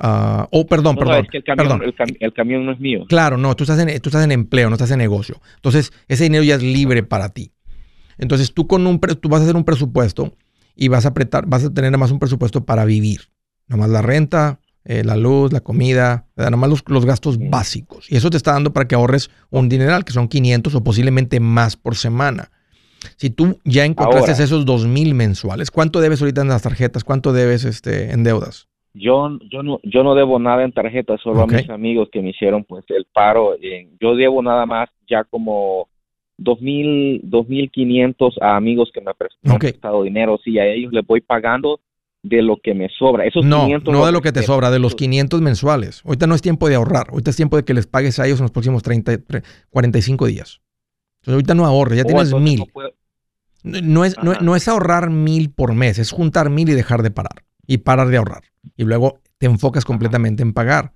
Uh, 0.00 0.46
oh, 0.50 0.66
perdón, 0.66 0.96
perdón. 0.96 1.26
el, 1.32 1.44
camión, 1.44 1.82
El, 2.18 2.32
camión 2.32 2.66
no 2.66 2.72
es 2.72 2.80
mío. 2.80 3.04
Claro, 3.08 3.36
no, 3.36 3.54
tú 3.54 3.64
estás, 3.64 3.78
en, 3.78 4.00
tú 4.00 4.08
estás 4.08 4.24
en 4.24 4.32
empleo, 4.32 4.68
no 4.68 4.74
estás 4.74 4.90
en 4.90 4.98
negocio. 4.98 5.40
Entonces, 5.56 5.92
ese 6.08 6.24
dinero 6.24 6.42
ya 6.42 6.56
es 6.56 6.62
libre 6.62 7.02
para 7.02 7.28
ti. 7.28 7.52
Entonces, 8.18 8.52
tú, 8.52 8.66
con 8.66 8.86
un, 8.86 8.98
tú 8.98 9.28
vas 9.28 9.40
a 9.40 9.44
hacer 9.44 9.56
un 9.56 9.64
presupuesto 9.64 10.34
y 10.74 10.88
vas 10.88 11.04
a, 11.04 11.10
apretar, 11.10 11.46
vas 11.46 11.64
a 11.64 11.72
tener 11.72 11.88
además 11.90 12.10
un 12.10 12.18
presupuesto 12.18 12.64
para 12.64 12.84
vivir 12.84 13.28
más 13.68 13.88
la 13.88 14.02
renta, 14.02 14.60
eh, 14.84 15.04
la 15.04 15.16
luz, 15.16 15.52
la 15.52 15.60
comida, 15.60 16.26
nomás 16.36 16.68
los, 16.68 16.84
los, 16.88 17.06
gastos 17.06 17.38
básicos. 17.38 18.10
Y 18.10 18.16
eso 18.16 18.30
te 18.30 18.36
está 18.36 18.52
dando 18.52 18.72
para 18.72 18.88
que 18.88 18.94
ahorres 18.94 19.30
un 19.50 19.68
dineral, 19.68 20.04
que 20.04 20.12
son 20.12 20.28
500 20.28 20.74
o 20.74 20.84
posiblemente 20.84 21.38
más 21.40 21.76
por 21.76 21.94
semana. 21.94 22.50
Si 23.16 23.30
tú 23.30 23.58
ya 23.64 23.84
encontraste 23.84 24.42
esos 24.42 24.64
2,000 24.64 25.14
mensuales, 25.14 25.70
¿cuánto 25.70 26.00
debes 26.00 26.20
ahorita 26.20 26.42
en 26.42 26.48
las 26.48 26.62
tarjetas? 26.62 27.04
¿Cuánto 27.04 27.32
debes 27.32 27.64
este, 27.64 28.12
en 28.12 28.24
deudas? 28.24 28.68
Yo, 28.94 29.38
yo, 29.50 29.62
no, 29.62 29.80
yo 29.84 30.04
no 30.04 30.14
debo 30.14 30.38
nada 30.38 30.64
en 30.64 30.72
tarjetas, 30.72 31.20
solo 31.20 31.42
a 31.42 31.46
mis 31.46 31.70
amigos 31.70 32.08
que 32.12 32.20
me 32.20 32.30
hicieron 32.30 32.64
pues 32.64 32.84
el 32.88 33.06
paro. 33.12 33.56
yo 34.00 34.16
debo 34.16 34.42
nada 34.42 34.66
más 34.66 34.90
ya 35.08 35.24
como 35.24 35.88
2,000, 36.38 37.22
2,500 37.24 38.38
a 38.40 38.56
amigos 38.56 38.90
que 38.92 39.00
me 39.00 39.12
han 39.12 39.58
prestado 39.58 40.02
dinero. 40.02 40.38
Sí, 40.44 40.58
a 40.58 40.66
ellos 40.66 40.92
les 40.92 41.06
voy 41.06 41.20
pagando 41.20 41.80
de 42.22 42.40
lo 42.42 42.56
que 42.62 42.74
me 42.74 42.88
sobra. 42.88 43.26
Esos 43.26 43.44
no, 43.44 43.68
no 43.68 44.06
de 44.06 44.12
lo 44.12 44.22
que 44.22 44.32
te 44.32 44.42
sobra, 44.42 44.70
de 44.70 44.78
los 44.78 44.94
500 44.94 45.40
mensuales. 45.40 46.02
Ahorita 46.04 46.26
no 46.26 46.34
es 46.34 46.42
tiempo 46.42 46.68
de 46.68 46.76
ahorrar, 46.76 47.08
ahorita 47.10 47.30
es 47.30 47.36
tiempo 47.36 47.56
de 47.56 47.64
que 47.64 47.74
les 47.74 47.86
pagues 47.86 48.18
a 48.18 48.26
ellos 48.26 48.38
en 48.38 48.44
los 48.44 48.52
próximos 48.52 48.82
30, 48.82 49.18
45 49.70 50.26
días. 50.26 50.60
Entonces 51.20 51.34
ahorita 51.34 51.54
no 51.54 51.66
ahorres, 51.66 51.98
ya 51.98 52.04
oh, 52.04 52.06
tienes 52.06 52.34
mil. 52.34 52.64
No, 53.64 54.04
es, 54.04 54.16
no, 54.22 54.56
es 54.56 54.66
ahorrar 54.66 55.10
mil 55.10 55.50
por 55.50 55.74
mes, 55.74 55.98
es 55.98 56.10
juntar 56.10 56.50
mil 56.50 56.68
y 56.68 56.72
dejar 56.72 57.02
de 57.02 57.10
parar. 57.10 57.44
Y 57.66 57.78
parar 57.78 58.08
de 58.08 58.16
ahorrar. 58.16 58.42
Y 58.76 58.84
luego 58.84 59.20
te 59.38 59.46
enfocas 59.46 59.84
completamente 59.84 60.42
en 60.42 60.52
pagar. 60.52 60.92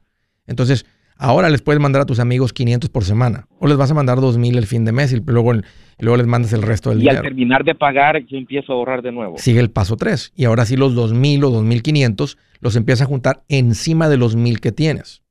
Entonces, 0.47 0.85
Ahora 1.19 1.49
les 1.49 1.63
puedes 1.63 1.81
mandar 1.81 2.03
a 2.03 2.07
tus 2.07 2.19
amigos 2.19 2.53
500 2.53 2.91
por 2.91 3.05
semana 3.05 3.49
o 3.59 3.67
les 3.67 3.77
vas 3.77 3.91
a 3.91 3.95
mandar 3.95 4.21
2000 4.21 4.59
el 4.59 4.67
fin 4.67 4.85
de 4.85 4.93
mes 4.93 5.13
y 5.13 5.23
luego, 5.25 5.55
luego 5.99 6.17
les 6.17 6.27
mandas 6.27 6.53
el 6.53 6.63
resto 6.63 6.91
del 6.91 7.01
dinero. 7.01 7.15
Y 7.15 7.19
al 7.19 7.23
terminar 7.23 7.65
de 7.65 7.75
pagar, 7.75 8.23
yo 8.27 8.37
empiezo 8.37 8.73
a 8.73 8.77
ahorrar 8.77 9.03
de 9.03 9.13
nuevo. 9.13 9.39
Sigue 9.39 9.61
el 9.61 9.71
paso 9.71 9.97
3 9.97 10.33
y 10.37 10.45
ahora 10.45 10.67
sí 10.67 10.77
los 10.77 10.95
2000 10.95 11.45
o 11.45 11.51
2500 11.51 12.37
los 12.61 12.77
empiezas 12.77 13.07
a 13.07 13.09
juntar 13.09 13.45
encima 13.49 14.09
de 14.09 14.19
los 14.19 14.37
1000 14.37 14.61
que 14.61 14.73
tienes. 14.73 15.23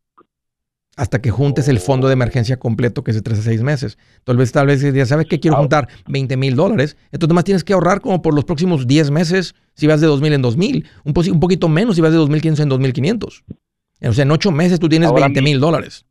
Hasta 0.97 1.21
que 1.21 1.29
juntes 1.29 1.67
el 1.67 1.79
fondo 1.79 2.07
de 2.07 2.13
emergencia 2.13 2.57
completo 2.57 3.03
que 3.03 3.11
es 3.11 3.15
de 3.15 3.21
3 3.21 3.39
a 3.39 3.41
6 3.43 3.61
meses. 3.61 3.97
Tal 4.23 4.37
vez, 4.37 4.51
tal 4.53 4.67
vez 4.67 4.81
ya 4.81 5.05
sabes 5.05 5.27
que 5.27 5.39
quiero 5.39 5.57
juntar 5.57 5.89
20 6.07 6.37
mil 6.37 6.55
dólares. 6.55 6.97
Entonces, 7.11 7.35
más 7.35 7.43
tienes 7.43 7.65
que 7.65 7.73
ahorrar 7.73 7.99
como 7.99 8.21
por 8.21 8.33
los 8.33 8.45
próximos 8.45 8.87
10 8.87 9.11
meses 9.11 9.55
si 9.73 9.87
vas 9.87 9.99
de 9.99 10.07
2000 10.07 10.33
en 10.33 10.41
2000. 10.41 10.85
Un, 11.03 11.13
un 11.33 11.39
poquito 11.41 11.67
menos 11.67 11.95
si 11.95 12.01
vas 12.01 12.11
de 12.11 12.17
2500 12.17 12.63
en 12.63 12.69
2500. 12.69 13.43
O 14.07 14.13
sea, 14.13 14.23
en 14.23 14.31
ocho 14.31 14.51
meses 14.51 14.79
tú 14.79 14.87
tienes 14.87 15.11
20 15.11 15.41
mil 15.41 15.59
dólares. 15.59 16.05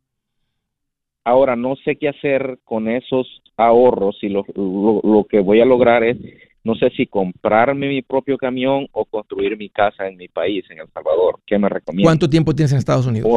Ahora, 1.23 1.55
no 1.55 1.75
sé 1.83 1.95
qué 1.95 2.09
hacer 2.09 2.59
con 2.63 2.87
esos 2.87 3.41
ahorros 3.57 4.17
y 4.21 4.29
lo, 4.29 4.45
lo, 4.55 5.25
que 5.25 5.39
voy 5.39 5.59
a 5.59 5.65
lograr 5.65 6.03
es, 6.03 6.17
no 6.63 6.75
sé 6.75 6.91
si 6.91 7.07
comprarme 7.07 7.87
mi 7.87 8.01
propio 8.01 8.37
camión 8.37 8.87
o 8.91 9.05
construir 9.05 9.57
mi 9.57 9.69
casa 9.69 10.07
en 10.07 10.17
mi 10.17 10.27
país, 10.27 10.65
en 10.69 10.79
El 10.79 10.87
Salvador. 10.93 11.39
¿Qué 11.45 11.57
me 11.57 11.69
recomiendas? 11.69 12.11
¿Cuánto 12.11 12.29
tiempo 12.29 12.53
tienes 12.53 12.73
en 12.73 12.77
Estados 12.77 13.07
Unidos? 13.07 13.27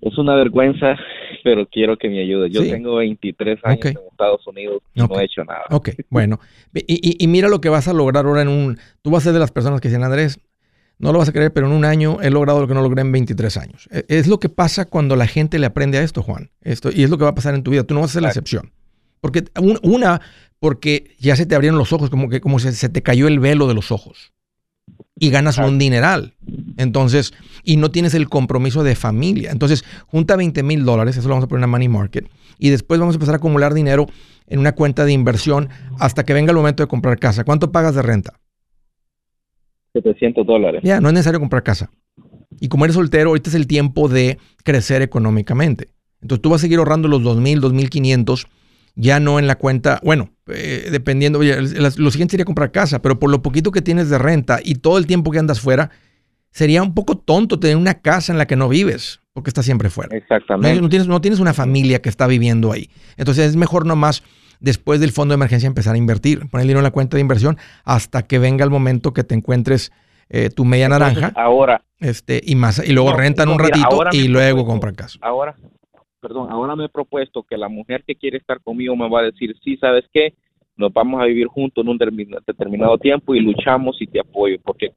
Es 0.00 0.18
una 0.18 0.34
vergüenza, 0.34 0.96
pero 1.44 1.66
quiero 1.66 1.96
que 1.96 2.08
me 2.08 2.20
ayude. 2.20 2.50
Yo 2.50 2.62
tengo 2.62 2.96
23 2.96 3.60
años 3.62 3.84
en 3.84 3.98
Estados 4.10 4.44
Unidos 4.46 4.82
y 4.94 5.00
no 5.00 5.20
he 5.20 5.24
hecho 5.24 5.44
nada. 5.44 5.64
Ok, 5.70 5.90
bueno. 6.10 6.40
Y, 6.74 6.94
y, 6.94 7.24
y, 7.24 7.28
mira 7.28 7.48
lo 7.48 7.60
que 7.60 7.68
vas 7.68 7.86
a 7.86 7.92
lograr 7.92 8.26
ahora 8.26 8.42
en 8.42 8.48
un... 8.48 8.78
Tú 9.02 9.10
vas 9.10 9.22
a 9.22 9.26
ser 9.26 9.34
de 9.34 9.40
las 9.40 9.52
personas 9.52 9.80
que 9.80 9.88
dicen, 9.88 10.02
Andrés, 10.02 10.40
no 10.98 11.12
lo 11.12 11.18
vas 11.18 11.28
a 11.28 11.32
creer, 11.32 11.52
pero 11.52 11.66
en 11.66 11.72
un 11.72 11.84
año 11.84 12.18
he 12.22 12.30
logrado 12.30 12.60
lo 12.60 12.68
que 12.68 12.74
no 12.74 12.82
logré 12.82 13.02
en 13.02 13.12
23 13.12 13.56
años. 13.58 13.88
E, 13.90 14.04
es 14.08 14.26
lo 14.26 14.40
que 14.40 14.48
pasa 14.48 14.86
cuando 14.86 15.14
la 15.16 15.26
gente 15.26 15.58
le 15.58 15.66
aprende 15.66 15.98
a 15.98 16.02
esto, 16.02 16.22
Juan. 16.22 16.50
Esto, 16.62 16.90
y 16.92 17.02
es 17.02 17.10
lo 17.10 17.18
que 17.18 17.24
va 17.24 17.30
a 17.30 17.34
pasar 17.34 17.54
en 17.54 17.62
tu 17.62 17.70
vida. 17.70 17.84
Tú 17.84 17.94
no 17.94 18.00
vas 18.00 18.10
a 18.10 18.14
ser 18.14 18.22
la 18.22 18.28
excepción. 18.28 18.72
Porque 19.20 19.44
una, 19.82 20.20
porque 20.58 21.14
ya 21.18 21.36
se 21.36 21.46
te 21.46 21.54
abrieron 21.54 21.78
los 21.78 21.92
ojos, 21.92 22.10
como 22.10 22.28
que 22.28 22.40
como 22.40 22.58
se, 22.58 22.72
se 22.72 22.88
te 22.88 23.02
cayó 23.02 23.28
el 23.28 23.40
velo 23.40 23.66
de 23.66 23.74
los 23.74 23.90
ojos. 23.92 24.32
Y 25.18 25.30
ganas 25.30 25.58
un 25.58 25.78
dineral. 25.78 26.34
Entonces, 26.76 27.32
y 27.62 27.76
no 27.76 27.90
tienes 27.90 28.14
el 28.14 28.28
compromiso 28.28 28.82
de 28.82 28.94
familia. 28.94 29.50
Entonces, 29.50 29.84
junta 30.06 30.36
20 30.36 30.62
mil 30.62 30.84
dólares, 30.84 31.16
eso 31.16 31.28
lo 31.28 31.34
vamos 31.34 31.44
a 31.44 31.48
poner 31.48 31.64
en 31.64 31.70
money 31.70 31.88
market. 31.88 32.28
Y 32.58 32.70
después 32.70 33.00
vamos 33.00 33.14
a 33.14 33.16
empezar 33.16 33.34
a 33.34 33.38
acumular 33.38 33.74
dinero 33.74 34.06
en 34.46 34.60
una 34.60 34.72
cuenta 34.72 35.04
de 35.04 35.12
inversión 35.12 35.68
hasta 35.98 36.24
que 36.24 36.32
venga 36.32 36.52
el 36.52 36.56
momento 36.56 36.82
de 36.82 36.88
comprar 36.88 37.18
casa. 37.18 37.44
¿Cuánto 37.44 37.72
pagas 37.72 37.94
de 37.94 38.02
renta? 38.02 38.40
700 40.02 40.46
dólares. 40.46 40.82
Ya, 40.84 41.00
no 41.00 41.08
es 41.08 41.14
necesario 41.14 41.40
comprar 41.40 41.62
casa. 41.62 41.90
Y 42.60 42.68
como 42.68 42.84
eres 42.84 42.94
soltero, 42.94 43.30
ahorita 43.30 43.50
es 43.50 43.56
el 43.56 43.66
tiempo 43.66 44.08
de 44.08 44.38
crecer 44.64 45.02
económicamente. 45.02 45.88
Entonces 46.22 46.42
tú 46.42 46.50
vas 46.50 46.60
a 46.60 46.62
seguir 46.62 46.78
ahorrando 46.78 47.08
los 47.08 47.22
2.000, 47.22 47.60
2.500, 47.60 48.46
ya 48.94 49.20
no 49.20 49.38
en 49.38 49.46
la 49.46 49.56
cuenta, 49.56 50.00
bueno, 50.02 50.30
eh, 50.48 50.88
dependiendo, 50.90 51.40
lo 51.40 52.10
siguiente 52.10 52.32
sería 52.32 52.44
comprar 52.44 52.72
casa, 52.72 53.02
pero 53.02 53.18
por 53.18 53.30
lo 53.30 53.42
poquito 53.42 53.70
que 53.70 53.82
tienes 53.82 54.08
de 54.08 54.18
renta 54.18 54.58
y 54.62 54.76
todo 54.76 54.98
el 54.98 55.06
tiempo 55.06 55.30
que 55.30 55.38
andas 55.38 55.60
fuera, 55.60 55.90
sería 56.50 56.82
un 56.82 56.94
poco 56.94 57.18
tonto 57.18 57.60
tener 57.60 57.76
una 57.76 58.00
casa 58.00 58.32
en 58.32 58.38
la 58.38 58.46
que 58.46 58.56
no 58.56 58.68
vives, 58.68 59.20
porque 59.34 59.50
estás 59.50 59.66
siempre 59.66 59.90
fuera. 59.90 60.16
Exactamente. 60.16 60.80
No, 60.80 60.88
tienes, 60.88 61.08
no 61.08 61.20
tienes 61.20 61.40
una 61.40 61.52
familia 61.52 62.00
que 62.00 62.08
está 62.08 62.26
viviendo 62.26 62.72
ahí. 62.72 62.88
Entonces 63.18 63.50
es 63.50 63.56
mejor 63.56 63.84
nomás 63.84 64.22
después 64.60 65.00
del 65.00 65.10
fondo 65.12 65.32
de 65.32 65.36
emergencia 65.36 65.66
empezar 65.66 65.94
a 65.94 65.98
invertir, 65.98 66.48
poner 66.50 66.64
dinero 66.64 66.80
en 66.80 66.84
la 66.84 66.90
cuenta 66.90 67.16
de 67.16 67.20
inversión 67.20 67.56
hasta 67.84 68.22
que 68.22 68.38
venga 68.38 68.64
el 68.64 68.70
momento 68.70 69.12
que 69.12 69.24
te 69.24 69.34
encuentres 69.34 69.92
eh, 70.28 70.50
tu 70.50 70.64
media 70.64 70.88
naranja. 70.88 71.32
Ahora. 71.36 71.82
Este, 71.98 72.40
y 72.44 72.56
más, 72.56 72.86
y 72.86 72.92
luego 72.92 73.12
rentan 73.12 73.48
un 73.48 73.58
ratito 73.58 74.04
y 74.12 74.28
luego 74.28 74.66
compran 74.66 74.94
casa. 74.94 75.18
Ahora, 75.22 75.56
perdón, 76.20 76.50
ahora 76.50 76.76
me 76.76 76.86
he 76.86 76.88
propuesto 76.88 77.42
que 77.42 77.56
la 77.56 77.68
mujer 77.68 78.04
que 78.06 78.16
quiere 78.16 78.38
estar 78.38 78.60
conmigo 78.60 78.96
me 78.96 79.08
va 79.08 79.20
a 79.20 79.24
decir, 79.24 79.56
sí, 79.62 79.76
¿sabes 79.76 80.04
qué? 80.12 80.34
Nos 80.76 80.92
vamos 80.92 81.22
a 81.22 81.24
vivir 81.24 81.46
juntos 81.46 81.82
en 81.82 81.88
un 81.88 81.98
determinado 81.98 82.98
tiempo 82.98 83.34
y 83.34 83.40
luchamos 83.40 83.96
y 84.00 84.06
te 84.06 84.20
apoyo, 84.20 84.58
porque 84.62 84.92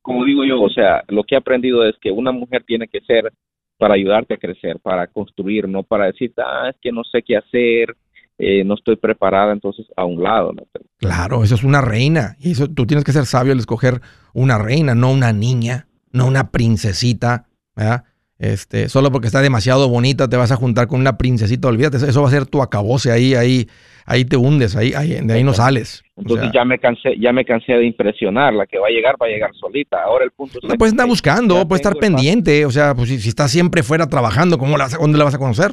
como 0.00 0.24
digo 0.24 0.44
yo, 0.44 0.62
o 0.62 0.70
sea, 0.70 1.04
lo 1.08 1.24
que 1.24 1.34
he 1.34 1.38
aprendido 1.38 1.86
es 1.86 1.94
que 2.00 2.10
una 2.10 2.32
mujer 2.32 2.64
tiene 2.66 2.88
que 2.88 3.00
ser 3.00 3.30
para 3.76 3.94
ayudarte 3.94 4.34
a 4.34 4.38
crecer, 4.38 4.78
para 4.80 5.06
construir, 5.06 5.68
no 5.68 5.82
para 5.82 6.06
decirte, 6.06 6.42
ah, 6.44 6.70
es 6.70 6.76
que 6.80 6.92
no 6.92 7.02
sé 7.04 7.22
qué 7.22 7.36
hacer, 7.36 7.94
eh, 8.40 8.64
no 8.64 8.74
estoy 8.74 8.96
preparada, 8.96 9.52
entonces 9.52 9.86
a 9.96 10.04
un 10.04 10.22
lado. 10.22 10.52
¿no? 10.52 10.62
Claro, 10.96 11.44
eso 11.44 11.54
es 11.54 11.62
una 11.62 11.80
reina. 11.80 12.36
Y 12.40 12.52
eso 12.52 12.68
tú 12.68 12.86
tienes 12.86 13.04
que 13.04 13.12
ser 13.12 13.26
sabio 13.26 13.52
al 13.52 13.58
escoger 13.58 14.00
una 14.32 14.58
reina, 14.58 14.94
no 14.94 15.10
una 15.12 15.32
niña, 15.32 15.86
no 16.10 16.26
una 16.26 16.50
princesita. 16.50 17.46
¿verdad? 17.76 18.04
Este, 18.40 18.88
solo 18.88 19.12
porque 19.12 19.26
está 19.26 19.42
demasiado 19.42 19.86
bonita 19.90 20.26
te 20.26 20.38
vas 20.38 20.50
a 20.50 20.56
juntar 20.56 20.86
con 20.86 20.98
una 20.98 21.18
princesita, 21.18 21.68
olvídate, 21.68 21.98
eso 21.98 22.22
va 22.22 22.28
a 22.28 22.30
ser 22.30 22.46
tu 22.46 22.62
acabose 22.62 23.12
ahí, 23.12 23.34
ahí, 23.34 23.68
ahí 24.06 24.24
te 24.24 24.38
hundes, 24.38 24.76
ahí, 24.76 24.94
ahí 24.94 25.18
de 25.22 25.34
ahí 25.34 25.44
no 25.44 25.52
sales. 25.52 26.02
Entonces 26.16 26.50
ya 26.54 26.64
me 26.64 26.78
cansé, 26.78 27.18
ya 27.18 27.34
me 27.34 27.44
cansé 27.44 27.74
de 27.74 27.84
impresionar, 27.84 28.54
la 28.54 28.64
que 28.64 28.78
va 28.78 28.86
a 28.86 28.90
llegar 28.90 29.16
va 29.20 29.26
a 29.26 29.28
llegar 29.28 29.50
solita. 29.54 30.02
Ahora 30.02 30.24
el 30.24 30.30
punto 30.30 30.58
es 30.58 30.66
no 30.66 30.74
puedes 30.76 30.94
estar 30.94 31.06
buscando, 31.06 31.68
puedes 31.68 31.84
estar 31.84 32.00
pendiente, 32.00 32.64
o 32.64 32.70
sea, 32.70 32.94
pues 32.94 33.10
si, 33.10 33.28
estás 33.28 33.50
siempre 33.50 33.82
fuera 33.82 34.06
trabajando, 34.06 34.56
¿cómo 34.56 34.78
la, 34.78 34.88
¿dónde 34.88 35.18
la 35.18 35.24
vas 35.24 35.34
a 35.34 35.38
conocer? 35.38 35.72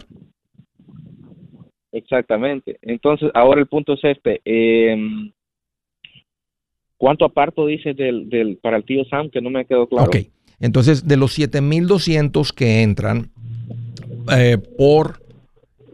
Exactamente. 1.97 2.77
Entonces, 2.81 3.31
ahora 3.33 3.59
el 3.59 3.67
punto 3.67 3.93
es 3.93 4.03
este. 4.03 4.41
Eh, 4.45 4.95
¿Cuánto 6.97 7.25
aparto 7.25 7.65
dices 7.65 7.95
del, 7.95 8.29
del, 8.29 8.57
para 8.57 8.77
el 8.77 8.83
tío 8.83 9.03
Sam? 9.05 9.29
Que 9.29 9.41
no 9.41 9.49
me 9.49 9.65
quedó 9.65 9.87
claro. 9.87 10.07
Ok. 10.07 10.17
Entonces, 10.59 11.07
de 11.07 11.17
los 11.17 11.33
7200 11.33 12.53
que 12.53 12.83
entran 12.83 13.31
eh, 14.35 14.57
por. 14.77 15.19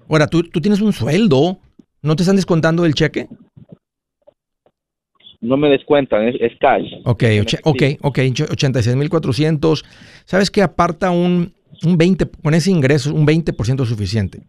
Ahora, 0.10 0.28
¿tú, 0.28 0.44
tú 0.44 0.62
tienes 0.62 0.82
un 0.82 0.94
sueldo. 0.94 1.60
¿No 2.02 2.16
te 2.16 2.24
están 2.24 2.36
descontando 2.36 2.86
el 2.86 2.94
cheque? 2.94 3.28
No 5.40 5.58
me 5.58 5.70
descuentan, 5.70 6.28
es, 6.28 6.52
cash. 6.60 6.86
Ok, 7.06 7.24
ok, 7.64 7.84
ok, 8.02 8.20
86,400. 8.52 9.86
¿Sabes 10.26 10.52
qué? 10.52 10.62
Aparta 10.62 11.12
un, 11.12 11.54
un 11.84 11.98
20, 11.98 12.26
con 12.42 12.54
ese 12.54 12.72
ingreso, 12.72 13.14
un 13.14 13.26
20% 13.26 13.86
suficiente. 13.86 14.42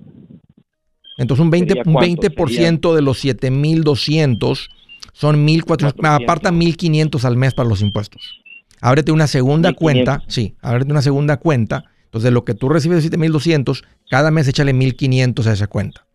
Entonces 1.16 1.44
un 1.44 1.52
20%, 1.52 1.86
un 1.86 1.94
20 1.94 2.94
de 2.94 3.02
los 3.02 3.18
7200 3.20 4.70
son 5.12 5.44
1400, 5.44 6.04
aparta 6.04 6.50
1500 6.50 7.24
al 7.24 7.36
mes 7.36 7.54
para 7.54 7.68
los 7.68 7.82
impuestos. 7.82 8.40
Ábrete 8.80 9.12
una 9.12 9.26
segunda 9.26 9.72
cuenta, 9.72 10.22
sí, 10.28 10.56
ábrete 10.60 10.90
una 10.90 11.02
segunda 11.02 11.36
cuenta. 11.38 11.84
Entonces, 12.04 12.24
de 12.24 12.30
lo 12.30 12.44
que 12.44 12.54
tú 12.54 12.68
recibes 12.68 12.98
de 12.98 13.02
7200, 13.02 13.82
cada 14.08 14.30
mes 14.30 14.46
échale 14.46 14.72
1500 14.72 15.46
a 15.46 15.52
esa 15.52 15.66
cuenta. 15.66 16.06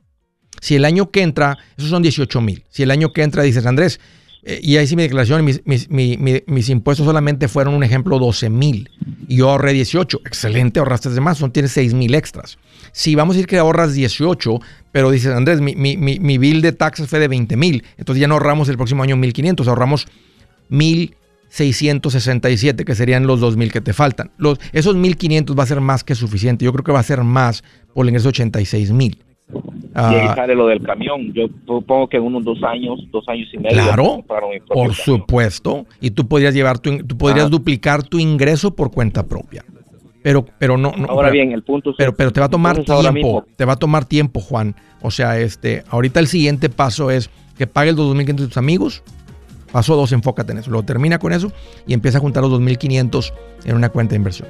Si 0.62 0.76
el 0.76 0.86
año 0.86 1.12
que 1.12 1.24
entra, 1.24 1.58
esos 1.78 1.90
son 1.90 2.04
18000. 2.04 2.66
Si 2.70 2.84
el 2.84 2.92
año 2.92 3.12
que 3.12 3.24
entra 3.24 3.44
dices, 3.44 3.66
Andrés, 3.66 4.00
eh, 4.44 4.60
y 4.64 4.78
ahí 4.78 4.88
sí 4.88 4.96
mi 4.96 5.04
declaración, 5.04 5.44
mis, 5.44 5.62
mis, 5.66 6.70
impuestos 6.70 7.06
solamente 7.06 7.50
fueron 7.50 7.74
un 7.74 7.84
ejemplo 7.84 8.20
12 8.20 8.50
mil 8.50 8.90
y 9.28 9.36
yo 9.38 9.50
ahorré 9.50 9.74
18. 9.74 10.22
Excelente, 10.26 10.80
ahorraste 10.80 11.10
de 11.10 11.20
más, 11.20 11.38
son, 11.38 11.52
tienes 11.52 11.74
6 11.74 11.94
mil 11.94 12.16
extras. 12.16 12.58
Si 12.94 13.16
vamos 13.16 13.36
a 13.36 13.38
decir 13.38 13.48
que 13.48 13.58
ahorras 13.58 13.94
18, 13.94 14.60
pero 14.92 15.12
dices, 15.12 15.34
Andrés, 15.34 15.60
mi, 15.62 15.76
mi, 15.76 16.38
bill 16.38 16.62
de 16.62 16.72
taxes 16.72 17.10
fue 17.10 17.20
de 17.20 17.28
20 17.28 17.58
mil, 17.58 17.84
entonces 17.98 18.22
ya 18.22 18.28
no 18.28 18.36
ahorramos 18.36 18.70
el 18.70 18.78
próximo 18.78 19.04
año 19.04 19.18
1500, 19.18 19.68
ahorramos 19.68 20.08
1667, 20.70 22.86
que 22.86 22.96
serían 22.96 23.28
los 23.28 23.42
2000 23.42 23.74
que 23.74 23.82
te 23.82 23.92
faltan. 23.94 24.32
Los, 24.38 24.60
esos 24.72 24.96
1500 24.96 25.58
va 25.58 25.64
a 25.64 25.68
ser 25.68 25.82
más 25.82 26.06
que 26.06 26.16
suficiente. 26.16 26.64
Yo 26.64 26.72
creo 26.72 26.86
que 26.86 26.92
va 26.92 27.00
a 27.00 27.04
ser 27.04 27.24
más 27.24 27.64
por 27.94 28.06
el 28.06 28.10
ingreso 28.10 28.30
86 28.30 28.92
mil. 28.92 29.18
Y 29.52 30.16
ahí 30.16 30.28
ah. 30.30 30.36
sale 30.36 30.56
lo 30.56 30.68
del 30.68 30.82
camión. 30.82 31.34
Yo 31.34 31.48
supongo 31.66 32.08
que 32.08 32.18
en 32.18 32.24
unos 32.24 32.44
dos 32.44 32.62
años, 32.64 33.00
dos 33.12 33.28
años 33.28 33.48
y 33.54 33.58
medio. 33.58 33.84
Claro, 33.84 34.24
por 34.68 34.94
supuesto. 34.94 35.86
Y 36.00 36.12
tú 36.12 36.28
podrías 36.28 36.54
llevar 36.54 36.80
tu, 36.80 37.04
tú 37.04 37.18
podrías 37.18 37.48
ah. 37.48 37.50
duplicar 37.50 38.04
tu 38.04 38.20
ingreso 38.20 38.76
por 38.76 38.92
cuenta 38.92 39.26
propia. 39.26 39.66
Pero, 40.22 40.46
pero 40.58 40.78
no, 40.78 40.92
no 40.98 41.08
Ahora 41.08 41.30
bien, 41.30 41.54
el 41.54 41.64
punto 41.64 41.94
pero, 41.98 42.14
pero 42.14 42.32
te 42.32 42.42
va 42.42 42.48
a 42.48 42.50
tomar 42.50 42.84
tiempo, 42.84 43.46
te 43.56 43.66
va 43.66 43.74
a 43.74 43.78
tomar 43.78 44.06
tiempo, 44.06 44.42
Juan. 44.42 44.76
O 45.02 45.12
sea, 45.12 45.40
este, 45.40 45.84
ahorita 45.90 46.20
el 46.20 46.28
siguiente 46.28 46.70
paso 46.70 47.10
es 47.10 47.30
que 47.58 47.68
pagues 47.68 47.96
los 47.96 48.14
2.500 48.16 48.26
de 48.36 48.48
tus 48.48 48.58
amigos. 48.58 49.04
Paso 49.72 49.96
dos, 49.96 50.12
enfócate 50.12 50.52
en 50.52 50.58
eso. 50.58 50.72
Luego 50.72 50.84
termina 50.84 51.20
con 51.20 51.32
eso 51.32 51.52
y 51.86 51.94
empieza 51.94 52.18
a 52.18 52.22
juntar 52.22 52.44
los 52.44 52.52
2.500 52.60 53.34
en 53.66 53.76
una 53.76 53.90
cuenta 53.90 54.12
de 54.12 54.18
inversión. 54.18 54.50